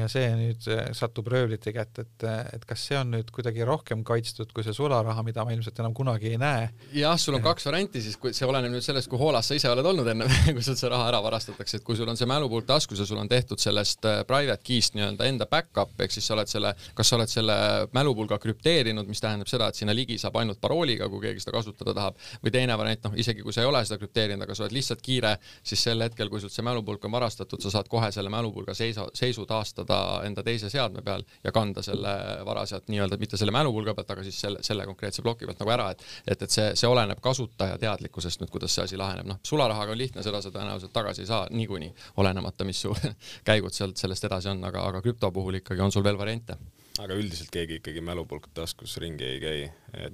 ja 0.00 0.08
see 0.10 0.26
nüüd 0.36 0.66
äh, 0.72 0.90
satub 0.96 1.28
röövlite 1.32 1.72
kätte, 1.74 2.06
et, 2.06 2.26
et 2.56 2.64
kas 2.68 2.84
see 2.88 2.98
on 2.98 3.12
nüüd 3.14 3.30
kuidagi 3.34 3.64
rohkem 3.66 4.02
kaitstud 4.06 4.52
kui 4.54 4.64
see 4.66 4.74
sularaha, 4.76 5.24
mida 5.26 5.44
ma 5.46 5.54
ilmselt 5.54 5.78
enam 5.82 5.94
kunagi 5.96 6.32
ei 6.34 6.40
näe? 6.40 6.68
jah, 6.96 7.16
sul 7.20 7.38
on 7.38 7.44
kaks 7.44 7.68
varianti 7.68 8.02
siis, 8.04 8.18
kui 8.20 8.34
see 8.36 8.48
oleneb 8.48 8.74
nüüd 8.74 8.84
sellest, 8.84 9.10
kui 9.12 9.20
hoolas 9.20 9.50
sa 9.50 9.58
ise 9.58 9.70
oled 9.72 9.86
olnud 9.86 10.10
enne, 10.12 10.28
kui 10.56 10.64
sul 10.64 10.78
see 10.78 10.90
raha 10.92 11.08
ära 11.10 11.22
varastatakse, 11.24 11.80
et 11.80 11.86
kui 11.86 11.98
sul 11.98 12.10
on 12.10 12.18
see 12.18 12.28
mälupulk 12.28 12.68
taskus 12.68 13.02
ja 13.02 13.08
sul 13.08 13.20
on 13.22 13.30
tehtud 13.30 13.62
sellest 13.62 14.06
äh, 14.08 14.20
private 14.28 14.62
key'st 14.66 14.98
nii-öelda 14.98 15.28
enda 15.30 15.48
back-up, 15.50 15.94
ehk 16.02 16.14
siis 16.14 16.28
sa 16.28 16.36
oled 16.36 16.50
selle, 16.50 16.74
kas 16.98 17.12
sa 17.12 17.18
oled 17.18 17.32
selle 17.32 17.56
mälupulga 17.96 18.38
krüpteerinud, 18.42 19.08
mis 19.08 19.22
tähendab 19.22 19.50
seda, 19.50 19.70
et 19.70 19.80
sinna 19.80 19.94
ligi 19.96 20.18
saab 20.20 20.38
ainult 20.42 20.60
parooliga, 20.62 21.08
kui 21.12 21.22
keegi 21.24 21.44
seda 21.44 21.56
kasutada 21.56 21.94
tahab, 21.96 22.20
või 22.44 22.54
teine 22.54 22.76
variant, 22.78 23.08
noh, 23.08 23.16
isegi 23.18 23.44
kui 23.46 23.54
sa 23.54 23.64
ei 23.64 23.70
ole 23.70 23.82
seda 23.86 24.00
krüpteerinud, 24.02 24.44
aga 24.46 24.56
sa 24.56 24.66
oled 24.66 24.76
lihtsalt 24.76 25.04
kiire, 25.04 25.36
siis 25.66 25.82
sel 25.88 26.04
hetkel, 26.04 26.30
kui 26.32 26.42
sult 26.42 26.54
see 26.54 26.66
mälupulk 26.66 27.04
on 27.08 27.14
varastatud, 27.16 27.62
sa 27.62 27.72
saad 27.72 27.90
kohe 27.92 28.10
selle 28.14 28.32
mälupulga 28.32 28.74
seisu, 28.76 29.08
seisu 29.16 29.46
taastada 29.48 29.85
salvestada 29.86 30.26
enda 30.26 30.42
teise 30.42 30.70
seadme 30.70 31.02
peal 31.02 31.22
ja 31.44 31.52
kanda 31.52 31.82
selle 31.82 32.12
vara 32.44 32.66
sealt 32.66 32.88
nii-öelda 32.88 33.18
mitte 33.18 33.36
selle 33.36 33.52
mälupulga 33.52 33.94
pealt, 33.94 34.10
aga 34.10 34.22
siis 34.24 34.40
selle, 34.40 34.62
selle 34.62 34.86
konkreetse 34.86 35.22
ploki 35.22 35.46
pealt 35.46 35.60
nagu 35.60 35.70
ära, 35.70 35.90
et 35.90 36.02
et, 36.26 36.42
et 36.42 36.50
see, 36.50 36.74
see 36.74 36.88
oleneb 36.88 37.20
kasutaja 37.22 37.78
teadlikkusest 37.78 38.40
nüüd, 38.40 38.50
kuidas 38.50 38.74
see 38.74 38.84
asi 38.84 38.96
laheneb, 38.96 39.26
noh, 39.26 39.38
sularahaga 39.42 39.92
on 39.92 39.98
lihtne, 39.98 40.22
seda 40.22 40.40
sa 40.42 40.50
tõenäoliselt 40.50 40.92
tagasi 40.92 41.22
ei 41.24 41.30
saa 41.30 41.46
niikuinii, 41.50 41.92
olenemata, 42.16 42.64
mis 42.64 42.80
su 42.80 42.94
käigud 43.48 43.74
sealt 43.74 43.96
sellest 43.96 44.26
edasi 44.28 44.52
on, 44.52 44.64
aga, 44.64 44.86
aga 44.90 45.02
krüpto 45.04 45.30
puhul 45.32 45.60
ikkagi 45.60 45.82
on 45.84 45.94
sul 45.94 46.04
veel 46.06 46.18
variante. 46.18 46.58
Aga 46.96 47.12
üldiselt 47.12 47.50
keegi 47.52 47.76
ikkagi 47.82 48.00
mälupulk 48.00 48.48
taskus 48.56 48.96
ringi 49.02 49.24
ei 49.24 49.40
käi. 49.40 49.66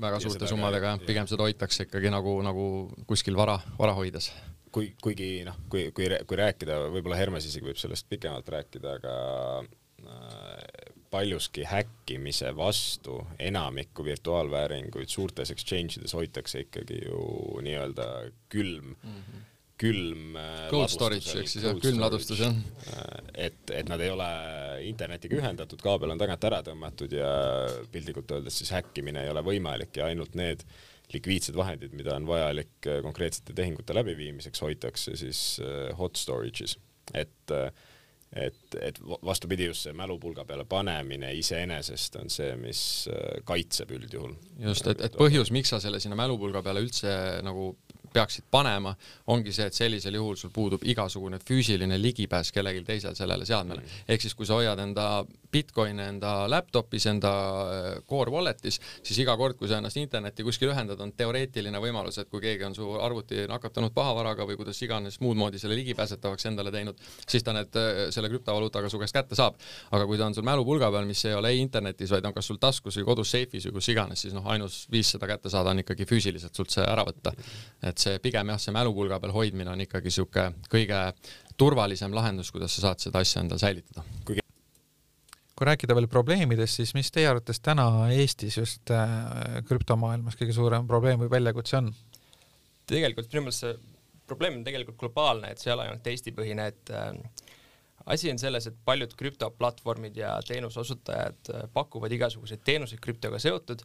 väga 0.03 0.19
suurte 0.21 0.49
summadega 0.51 0.97
jah, 0.97 1.05
pigem 1.07 1.29
seda 1.31 1.47
hoitakse 1.47 1.87
ikkagi 1.87 2.11
nagu, 2.11 2.41
nagu 2.43 2.65
kuskil 3.07 3.39
vara, 3.39 3.61
vara 3.79 3.95
hoides 3.95 4.33
kui, 4.73 4.93
kuigi 5.03 5.29
noh, 5.47 5.59
kui, 5.71 5.91
kui, 5.97 6.09
kui 6.29 6.41
rääkida, 6.41 6.79
võib-olla 6.95 7.19
Hermes 7.21 7.47
isegi 7.49 7.69
võib 7.69 7.81
sellest 7.81 8.09
pikemalt 8.11 8.49
rääkida, 8.53 8.97
aga 8.99 9.15
äh, 9.63 10.93
paljuski 11.13 11.67
häkkimise 11.69 12.55
vastu 12.57 13.19
enamikku 13.39 14.05
virtuaalvääringuid 14.05 15.13
suurtes 15.13 15.53
exchange 15.53 16.01
ides 16.01 16.17
hoitakse 16.17 16.65
ikkagi 16.67 17.03
ju 17.05 17.23
nii-öelda 17.65 18.07
külm 18.53 18.95
mm, 18.95 19.19
-hmm. 19.19 19.43
külm 19.83 20.39
äh, 20.41 20.71
Cold 20.71 20.95
storage 20.95 21.37
ehk 21.41 21.49
siis 21.53 21.67
jah, 21.69 21.77
külmladustus 21.83 22.41
jah. 22.41 22.57
Äh, 22.89 23.47
et, 23.49 23.71
et 23.71 23.89
nad 23.93 24.01
ei 24.01 24.11
ole 24.11 24.31
internetiga 24.89 25.37
ühendatud, 25.37 25.85
kaabel 25.85 26.17
on 26.17 26.23
tagant 26.23 26.49
ära 26.49 26.63
tõmmatud 26.65 27.13
ja 27.13 27.35
piltlikult 27.93 28.31
öeldes 28.39 28.59
siis 28.63 28.73
häkkimine 28.73 29.27
ei 29.27 29.35
ole 29.35 29.45
võimalik 29.53 30.01
ja 30.01 30.09
ainult 30.09 30.35
need 30.35 30.65
likviidsed 31.15 31.57
vahendid, 31.57 31.95
mida 31.97 32.17
on 32.17 32.27
vajalik 32.29 32.89
äh, 32.89 33.01
konkreetsete 33.05 33.55
tehingute 33.57 33.95
läbiviimiseks, 33.97 34.63
hoitakse 34.65 35.17
siis 35.21 35.43
äh, 35.63 35.91
hot 35.99 36.21
storage'is, 36.21 36.79
et 37.15 37.55
äh, 37.57 37.73
et, 38.33 38.75
et 38.81 38.97
vastupidi, 39.05 39.67
just 39.69 39.85
see 39.85 39.93
mälupulga 39.93 40.47
peale 40.49 40.65
panemine 40.65 41.35
iseenesest 41.37 42.15
on 42.17 42.31
see, 42.33 42.55
mis 42.57 42.79
kaitseb 43.45 43.91
üldjuhul. 43.93 44.33
just, 44.71 44.89
et, 44.89 45.03
et 45.05 45.19
põhjus, 45.21 45.51
miks 45.53 45.69
sa 45.75 45.83
selle 45.85 46.01
sinna 46.01 46.17
mälupulga 46.17 46.63
peale 46.65 46.81
üldse 46.81 47.13
nagu 47.45 47.75
peaksid 48.13 48.49
panema, 48.51 48.95
ongi 49.33 49.53
see, 49.53 49.67
et 49.67 49.77
sellisel 49.77 50.17
juhul 50.19 50.37
sul 50.37 50.53
puudub 50.55 50.85
igasugune 50.85 51.41
füüsiline 51.43 51.99
ligipääs 52.01 52.53
kellelgi 52.53 52.85
teisel 52.87 53.17
sellele 53.19 53.47
seadmele. 53.49 53.83
Mm. 53.83 54.05
ehk 54.09 54.27
siis, 54.27 54.35
kui 54.35 54.47
sa 54.47 54.59
hoiad 54.61 54.79
enda 54.83 55.25
Bitcoini 55.53 56.03
enda 56.03 56.47
laptop'is, 56.49 57.05
enda 57.11 57.31
äh, 57.69 57.99
core 58.09 58.33
wallet'is, 58.33 58.79
siis 59.05 59.19
iga 59.21 59.35
kord, 59.37 59.59
kui 59.61 59.69
sa 59.69 59.83
ennast 59.83 59.99
internetti 60.01 60.45
kuskil 60.47 60.71
ühendad, 60.73 61.01
on 61.05 61.13
teoreetiline 61.17 61.81
võimalus, 61.83 62.17
et 62.23 62.31
kui 62.33 62.41
keegi 62.41 62.65
on 62.65 62.77
su 62.77 62.89
arvuti 62.97 63.45
nakatanud 63.51 63.93
pahavaraga 63.93 64.47
või 64.49 64.57
kuidas 64.61 64.81
iganes 64.85 65.21
muud 65.21 65.37
moodi 65.37 65.61
selle 65.61 65.77
ligipääsetavaks 65.77 66.49
endale 66.49 66.73
teinud, 66.73 67.01
siis 67.27 67.45
ta 67.45 67.53
need, 67.57 67.77
äh, 67.77 68.01
selle 68.15 68.33
krüptovaluutaga 68.33 68.89
su 68.89 69.01
käest 69.03 69.19
kätte 69.19 69.37
saab. 69.37 69.61
aga 69.93 70.07
kui 70.09 70.19
ta 70.19 70.27
on 70.27 70.35
sul 70.35 70.47
mälupulga 70.49 70.89
peal, 70.91 71.05
mis 71.09 71.25
ei 71.29 71.37
ole 71.37 71.53
ei 71.53 71.61
internetis, 71.61 72.11
vaid 72.11 72.25
on 72.25 72.33
kas 72.33 72.49
sul 72.49 72.61
taskus 72.63 72.97
või 72.97 73.05
kodus 73.13 73.35
seifis 73.37 73.69
või 73.69 73.77
kus 73.77 73.91
iganes, 73.93 74.25
siis 74.25 74.33
noh, 74.33 74.49
ainus 74.49 74.87
viis 74.91 75.13
seda 75.13 75.29
kätte 75.29 75.53
saada 75.53 75.77
on 75.77 75.85
ikkagi 75.85 76.09
füüsiliselt 76.09 76.57
sult 76.57 76.73
see 76.73 76.85
ära 76.87 77.05
võtta. 77.05 77.35
et 77.83 77.99
see 78.03 78.21
pigem 78.23 78.53
jah, 78.53 78.61
see 78.61 78.75
mälupulga 78.75 79.21
peal 79.23 79.35
hoidmine 79.35 79.73
on 79.73 79.83
ikkagi 79.85 80.11
niisugune 80.11 80.69
kõige 80.73 81.03
turvalisem 81.61 82.15
lahendus, 82.17 82.53
kuidas 82.55 82.75
sa 82.77 82.89
saad 82.89 83.03
seda 83.03 83.23
asja 83.23 83.43
endal 83.43 83.61
säilitada. 83.63 84.05
kui 84.27 85.69
rääkida 85.69 85.95
veel 85.95 86.09
probleemidest, 86.11 86.81
siis 86.81 86.95
mis 86.97 87.13
teie 87.15 87.29
arvates 87.29 87.61
täna 87.61 87.87
Eestis 88.11 88.57
just 88.59 88.91
äh, 88.91 89.61
krüptomaailmas 89.69 90.39
kõige 90.41 90.57
suurem 90.57 90.89
probleem 90.89 91.21
või 91.23 91.31
väljakutse 91.31 91.79
on? 91.79 91.93
tegelikult 92.89 93.31
minu 93.33 93.47
meelest 93.47 93.63
see 93.63 93.77
probleem 94.27 94.59
on 94.59 94.65
tegelikult 94.67 94.99
globaalne, 94.99 95.53
et 95.53 95.61
see 95.61 95.71
ei 95.71 95.77
ole 95.77 95.87
ainult 95.87 96.09
Eesti-põhine, 96.09 96.67
et 96.73 96.91
äh, 96.97 97.13
asi 98.15 98.33
on 98.33 98.41
selles, 98.43 98.67
et 98.67 98.81
paljud 98.85 99.15
krüptoplatvormid 99.19 100.17
ja 100.19 100.35
teenuseosutajad 100.49 101.53
äh, 101.55 101.69
pakuvad 101.73 102.13
igasuguseid 102.17 102.65
teenuseid 102.65 103.03
krüptoga 103.05 103.39
seotud 103.43 103.85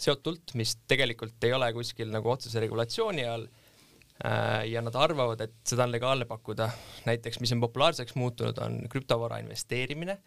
seotult, 0.00 0.54
mis 0.58 0.76
tegelikult 0.88 1.44
ei 1.46 1.54
ole 1.56 1.70
kuskil 1.76 2.10
nagu 2.12 2.30
otsese 2.32 2.60
regulatsiooni 2.62 3.26
all 3.28 3.46
äh, 3.48 4.66
ja 4.70 4.82
nad 4.84 4.96
arvavad, 4.98 5.44
et 5.46 5.56
seda 5.66 5.86
on 5.86 5.94
legaalne 5.94 6.28
pakkuda. 6.28 6.70
näiteks, 7.08 7.40
mis 7.40 7.52
on 7.56 7.62
populaarseks 7.64 8.14
muutunud, 8.14 8.58
on 8.64 8.82
krüptovara 8.92 9.40
investeerimine. 9.44 10.18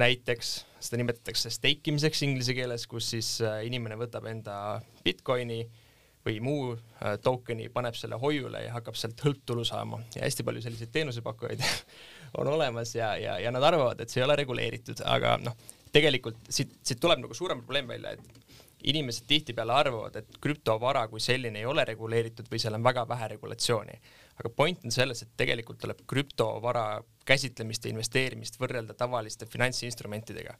näiteks 0.00 0.54
seda 0.80 1.00
nimetatakse 1.00 1.50
stake 1.50 1.90
imiseks 1.92 2.22
inglise 2.22 2.54
keeles, 2.54 2.86
kus 2.86 3.10
siis 3.16 3.38
äh, 3.44 3.64
inimene 3.66 3.98
võtab 4.00 4.28
enda 4.30 4.80
Bitcoini 5.04 5.64
või 6.26 6.36
muu 6.44 6.72
äh, 6.74 7.16
token'i, 7.22 7.68
paneb 7.72 7.96
selle 7.96 8.18
hoiule 8.20 8.66
ja 8.66 8.74
hakkab 8.76 8.96
sealt 8.98 9.20
hõlptulu 9.24 9.64
saama 9.64 10.02
ja 10.14 10.24
hästi 10.26 10.44
palju 10.44 10.62
selliseid 10.64 10.92
teenusepakkujaid 10.92 11.64
on 12.40 12.48
olemas 12.52 12.94
ja, 12.94 13.14
ja, 13.16 13.38
ja 13.40 13.52
nad 13.52 13.64
arvavad, 13.64 14.00
et 14.00 14.12
see 14.12 14.20
ei 14.20 14.26
ole 14.28 14.36
reguleeritud, 14.42 15.00
aga 15.08 15.38
noh, 15.40 15.56
tegelikult 15.92 16.38
siit, 16.48 16.76
siit 16.84 17.00
tuleb 17.02 17.24
nagu 17.24 17.36
suurem 17.36 17.62
probleem 17.64 17.88
välja, 17.90 18.14
et 18.14 18.68
inimesed 18.84 19.26
tihtipeale 19.28 19.72
arvavad, 19.72 20.16
et 20.16 20.38
krüptovara 20.40 21.06
kui 21.08 21.20
selline 21.20 21.60
ei 21.60 21.68
ole 21.68 21.84
reguleeritud 21.84 22.48
või 22.50 22.60
seal 22.62 22.76
on 22.78 22.84
väga 22.84 23.06
vähe 23.08 23.28
regulatsiooni. 23.34 24.00
aga 24.40 24.48
point 24.56 24.84
on 24.84 24.90
selles, 24.90 25.22
et 25.22 25.32
tegelikult 25.36 25.78
tuleb 25.78 25.98
krüptovara 26.08 27.02
käsitlemist 27.26 27.84
ja 27.84 27.90
investeerimist 27.90 28.56
võrrelda 28.60 28.94
tavaliste 28.94 29.46
finantsinstrumentidega. 29.46 30.54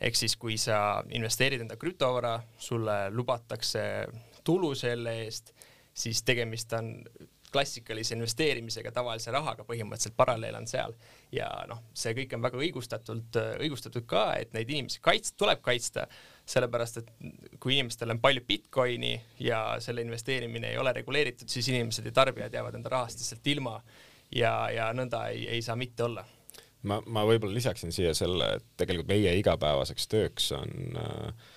ehk 0.00 0.16
siis, 0.16 0.36
kui 0.36 0.56
sa 0.58 1.02
investeerid 1.10 1.60
enda 1.60 1.76
krüptovara, 1.76 2.42
sulle 2.58 3.10
lubatakse 3.10 4.06
tulu 4.44 4.74
selle 4.74 5.22
eest, 5.24 5.52
siis 5.94 6.22
tegemist 6.22 6.72
on 6.72 6.96
klassikalise 7.52 8.16
investeerimisega, 8.16 8.92
tavalise 8.92 9.30
rahaga 9.30 9.64
põhimõtteliselt 9.68 10.16
paralleel 10.16 10.56
on 10.56 10.66
seal 10.66 10.94
ja 11.32 11.48
noh, 11.68 11.82
see 11.94 12.14
kõik 12.16 12.32
on 12.36 12.44
väga 12.46 12.60
õigustatult, 12.64 13.40
õigustatud 13.60 14.06
ka, 14.08 14.24
et 14.40 14.54
neid 14.56 14.70
inimesi 14.72 15.02
kaits-, 15.04 15.34
tuleb 15.36 15.60
kaitsta 15.64 16.06
sellepärast 16.46 16.98
et 17.00 17.10
kui 17.62 17.76
inimestel 17.76 18.10
on 18.10 18.20
palju 18.20 18.42
Bitcoini 18.46 19.12
ja 19.40 19.62
selle 19.80 20.02
investeerimine 20.02 20.72
ei 20.72 20.78
ole 20.78 20.92
reguleeritud, 20.92 21.48
siis 21.48 21.68
inimesed 21.70 22.06
ja 22.06 22.12
tarbijad 22.12 22.54
jäävad 22.54 22.78
enda 22.78 22.90
rahast 22.92 23.22
lihtsalt 23.22 23.46
ilma 23.54 23.76
ja, 24.34 24.52
ja 24.74 24.90
nõnda 24.96 25.26
ei, 25.30 25.46
ei 25.48 25.62
saa 25.62 25.76
mitte 25.78 26.04
olla. 26.08 26.24
ma, 26.82 27.00
ma 27.06 27.26
võib-olla 27.28 27.54
lisaksin 27.54 27.94
siia 27.94 28.14
selle, 28.14 28.56
et 28.58 28.66
tegelikult 28.76 29.12
meie 29.12 29.36
igapäevaseks 29.38 30.08
tööks 30.10 30.50
on 30.58 30.98
äh, 30.98 31.52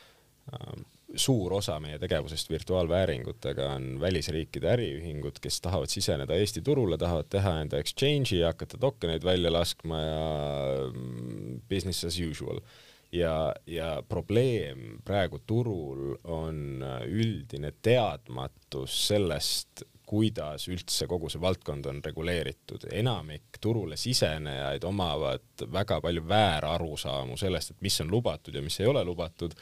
äh, 0.54 0.86
suur 1.16 1.54
osa 1.54 1.80
meie 1.80 1.98
tegevusest 2.00 2.50
virtuaalvääringutega 2.50 3.70
on 3.76 4.00
välisriikide 4.02 4.72
äriühingud, 4.74 5.40
kes 5.42 5.62
tahavad 5.62 5.90
siseneda 5.92 6.38
Eesti 6.38 6.62
turule, 6.66 6.98
tahavad 6.98 7.30
teha 7.32 7.60
enda 7.64 7.80
exchange'i 7.82 8.42
ja 8.42 8.52
hakata 8.54 8.78
tokeneid 8.82 9.24
välja 9.26 9.54
laskma 9.54 10.02
ja 10.02 10.26
mm, 10.92 11.62
business 11.70 12.06
as 12.06 12.20
usual 12.20 12.62
ja, 13.16 13.54
ja 13.68 13.90
probleem 14.10 15.00
praegu 15.06 15.42
turul 15.48 16.16
on 16.24 16.84
üldine 17.08 17.72
teadmatus 17.82 18.96
sellest, 19.08 19.86
kuidas 20.06 20.68
üldse 20.70 21.08
kogu 21.10 21.32
see 21.34 21.42
valdkond 21.42 21.88
on 21.90 22.02
reguleeritud. 22.06 22.86
enamik 22.94 23.58
turule 23.62 23.98
sisenejaid 23.98 24.84
omavad 24.86 25.66
väga 25.74 26.00
palju 26.02 26.28
väärarusaamu 26.30 27.38
sellest, 27.38 27.74
et 27.74 27.82
mis 27.82 28.00
on 28.02 28.12
lubatud 28.14 28.56
ja 28.56 28.62
mis 28.62 28.80
ei 28.80 28.88
ole 28.92 29.04
lubatud 29.04 29.58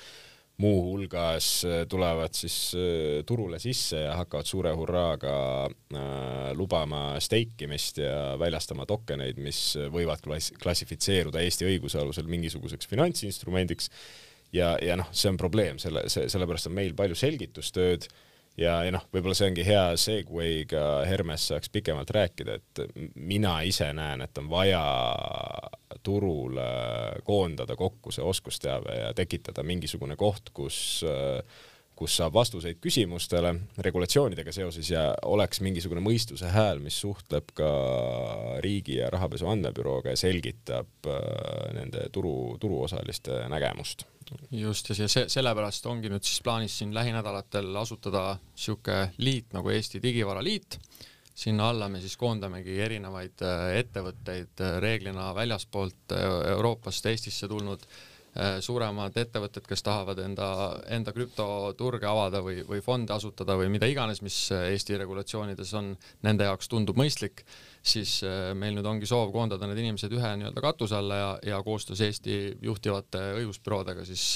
muuhulgas 0.62 1.48
äh, 1.66 1.86
tulevad 1.90 2.36
siis 2.38 2.76
äh, 2.78 3.24
turule 3.26 3.60
sisse 3.60 4.04
ja 4.06 4.18
hakkavad 4.20 4.46
suure 4.46 4.74
hurraaga 4.78 5.38
äh, 5.66 6.52
lubama 6.58 7.20
steikimist 7.24 7.98
ja 8.04 8.36
väljastama 8.40 8.86
tokeneid, 8.90 9.40
mis 9.42 9.62
võivad 9.94 10.22
klass-, 10.26 10.54
klassifitseeruda 10.62 11.42
Eesti 11.42 11.68
õiguse 11.72 12.02
alusel 12.02 12.30
mingisuguseks 12.30 12.90
finantsinstrumendiks. 12.92 13.90
Ja, 14.54 14.76
ja 14.86 14.94
noh, 15.00 15.10
see 15.10 15.32
on 15.32 15.40
probleem, 15.42 15.80
selle, 15.82 16.06
see, 16.14 16.28
sellepärast 16.30 16.70
on 16.70 16.78
meil 16.78 16.94
palju 16.94 17.18
selgitustööd 17.18 18.06
ja, 18.58 18.78
ja 18.86 18.94
noh, 18.94 19.06
võib-olla 19.14 19.36
see 19.38 19.50
ongi 19.52 19.66
hea 19.68 19.86
segway'ga 20.00 20.84
Hermes 21.10 21.48
saaks 21.52 21.72
pikemalt 21.74 22.14
rääkida, 22.14 22.58
et 22.60 22.84
mina 23.16 23.60
ise 23.68 23.90
näen, 23.96 24.26
et 24.26 24.38
on 24.38 24.50
vaja 24.52 24.84
turul 26.04 26.60
koondada 27.24 27.76
kokku 27.80 28.12
see 28.12 28.26
oskusteave 28.26 28.98
ja 29.00 29.14
tekitada 29.18 29.64
mingisugune 29.64 30.18
koht, 30.20 30.52
kus 30.54 31.04
kus 32.04 32.18
saab 32.20 32.36
vastuseid 32.36 32.82
küsimustele 32.84 33.54
regulatsioonidega 33.86 34.52
seoses 34.56 34.90
ja 34.92 35.06
oleks 35.30 35.62
mingisugune 35.64 36.04
mõistuse 36.04 36.50
hääl, 36.52 36.82
mis 36.84 36.98
suhtleb 37.00 37.54
ka 37.56 37.70
riigi 38.66 38.98
ja 39.00 39.12
rahapesu 39.14 39.48
andmebürooga 39.52 40.12
ja 40.12 40.20
selgitab 40.20 41.08
nende 41.78 42.10
turu, 42.12 42.58
turuosaliste 42.60 43.46
nägemust. 43.52 44.08
Just, 44.52 44.90
ja 44.90 45.08
see, 45.08 45.28
sellepärast 45.32 45.86
ongi 45.88 46.12
nüüd 46.12 46.26
siis 46.26 46.42
plaanis 46.44 46.76
siin 46.80 46.94
lähinädalatel 46.96 47.76
asutada 47.80 48.38
niisugune 48.40 49.12
liit 49.24 49.54
nagu 49.56 49.72
Eesti 49.72 50.02
Digivara 50.04 50.44
Liit, 50.44 50.80
sinna 51.36 51.70
alla 51.70 51.90
me 51.90 52.02
siis 52.02 52.16
koondamegi 52.20 52.80
erinevaid 52.84 53.44
äh, 53.46 53.68
ettevõtteid, 53.84 54.56
äh, 54.60 54.80
reeglina 54.84 55.32
väljaspoolt 55.36 56.16
äh, 56.16 56.26
Euroopast 56.56 57.06
Eestisse 57.12 57.50
tulnud 57.52 57.84
äh, 57.84 58.13
suuremad 58.66 59.18
ettevõtted, 59.22 59.66
kes 59.70 59.84
tahavad 59.86 60.18
enda, 60.24 60.48
enda 60.90 61.14
krüptoturge 61.14 62.08
avada 62.10 62.42
või, 62.46 62.64
või 62.66 62.82
fonde 62.82 63.14
asutada 63.14 63.58
või 63.60 63.70
mida 63.74 63.90
iganes, 63.90 64.24
mis 64.26 64.38
Eesti 64.56 64.98
regulatsioonides 64.98 65.74
on, 65.78 65.92
nende 66.26 66.48
jaoks 66.50 66.72
tundub 66.72 66.98
mõistlik, 66.98 67.44
siis 67.84 68.22
meil 68.58 68.74
nüüd 68.74 68.90
ongi 68.90 69.10
soov 69.10 69.30
koondada 69.36 69.70
need 69.70 69.84
inimesed 69.84 70.14
ühe 70.18 70.34
nii-öelda 70.40 70.66
katuse 70.66 70.98
alla 70.98 71.20
ja, 71.20 71.32
ja 71.54 71.62
koostöös 71.66 72.02
Eesti 72.08 72.40
juhtivate 72.64 73.22
õigusbüroodega 73.44 74.06
siis 74.08 74.34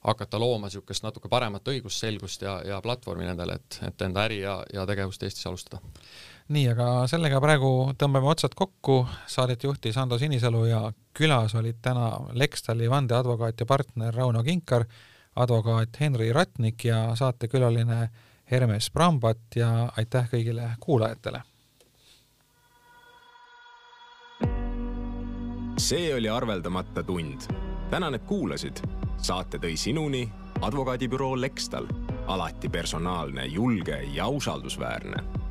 hakata 0.00 0.38
looma 0.40 0.68
niisugust 0.68 1.04
natuke 1.04 1.28
paremat 1.28 1.68
õigusselgust 1.68 2.42
ja, 2.42 2.60
ja 2.64 2.80
platvormi 2.80 3.26
nendele, 3.28 3.58
et, 3.60 3.80
et 3.88 4.02
enda 4.02 4.24
äri 4.24 4.40
ja, 4.40 4.62
ja 4.72 4.86
tegevust 4.88 5.22
Eestis 5.22 5.46
alustada 5.46 5.82
nii, 6.50 6.64
aga 6.72 6.86
sellega 7.10 7.38
praegu 7.42 7.92
tõmbame 7.98 8.30
otsad 8.32 8.56
kokku, 8.58 9.04
saadet 9.30 9.62
juhtis 9.64 9.98
Ando 10.00 10.18
Sinisalu 10.18 10.64
ja 10.70 10.80
külas 11.14 11.54
olid 11.54 11.78
täna 11.82 12.10
Lextali 12.32 12.90
vandeadvokaat 12.90 13.60
ja 13.60 13.66
partner 13.66 14.14
Rauno 14.14 14.42
Kinkar, 14.42 14.86
advokaat 15.36 16.00
Henri 16.00 16.32
Ratnik 16.32 16.84
ja 16.84 17.04
saatekülaline 17.14 18.08
Hermes 18.50 18.90
Brambat 18.90 19.56
ja 19.56 19.70
aitäh 19.96 20.26
kõigile 20.32 20.74
kuulajatele! 20.80 21.44
see 25.80 26.14
oli 26.14 26.28
arveldamata 26.28 27.02
tund. 27.02 27.40
tänan, 27.90 28.14
et 28.14 28.22
kuulasid. 28.22 28.82
Saate 29.22 29.58
tõi 29.58 29.76
sinuni 29.76 30.24
advokaadibüroo 30.60 31.40
Lextal, 31.40 31.86
alati 32.26 32.68
personaalne, 32.68 33.46
julge 33.46 34.02
ja 34.14 34.28
usaldusväärne 34.28 35.49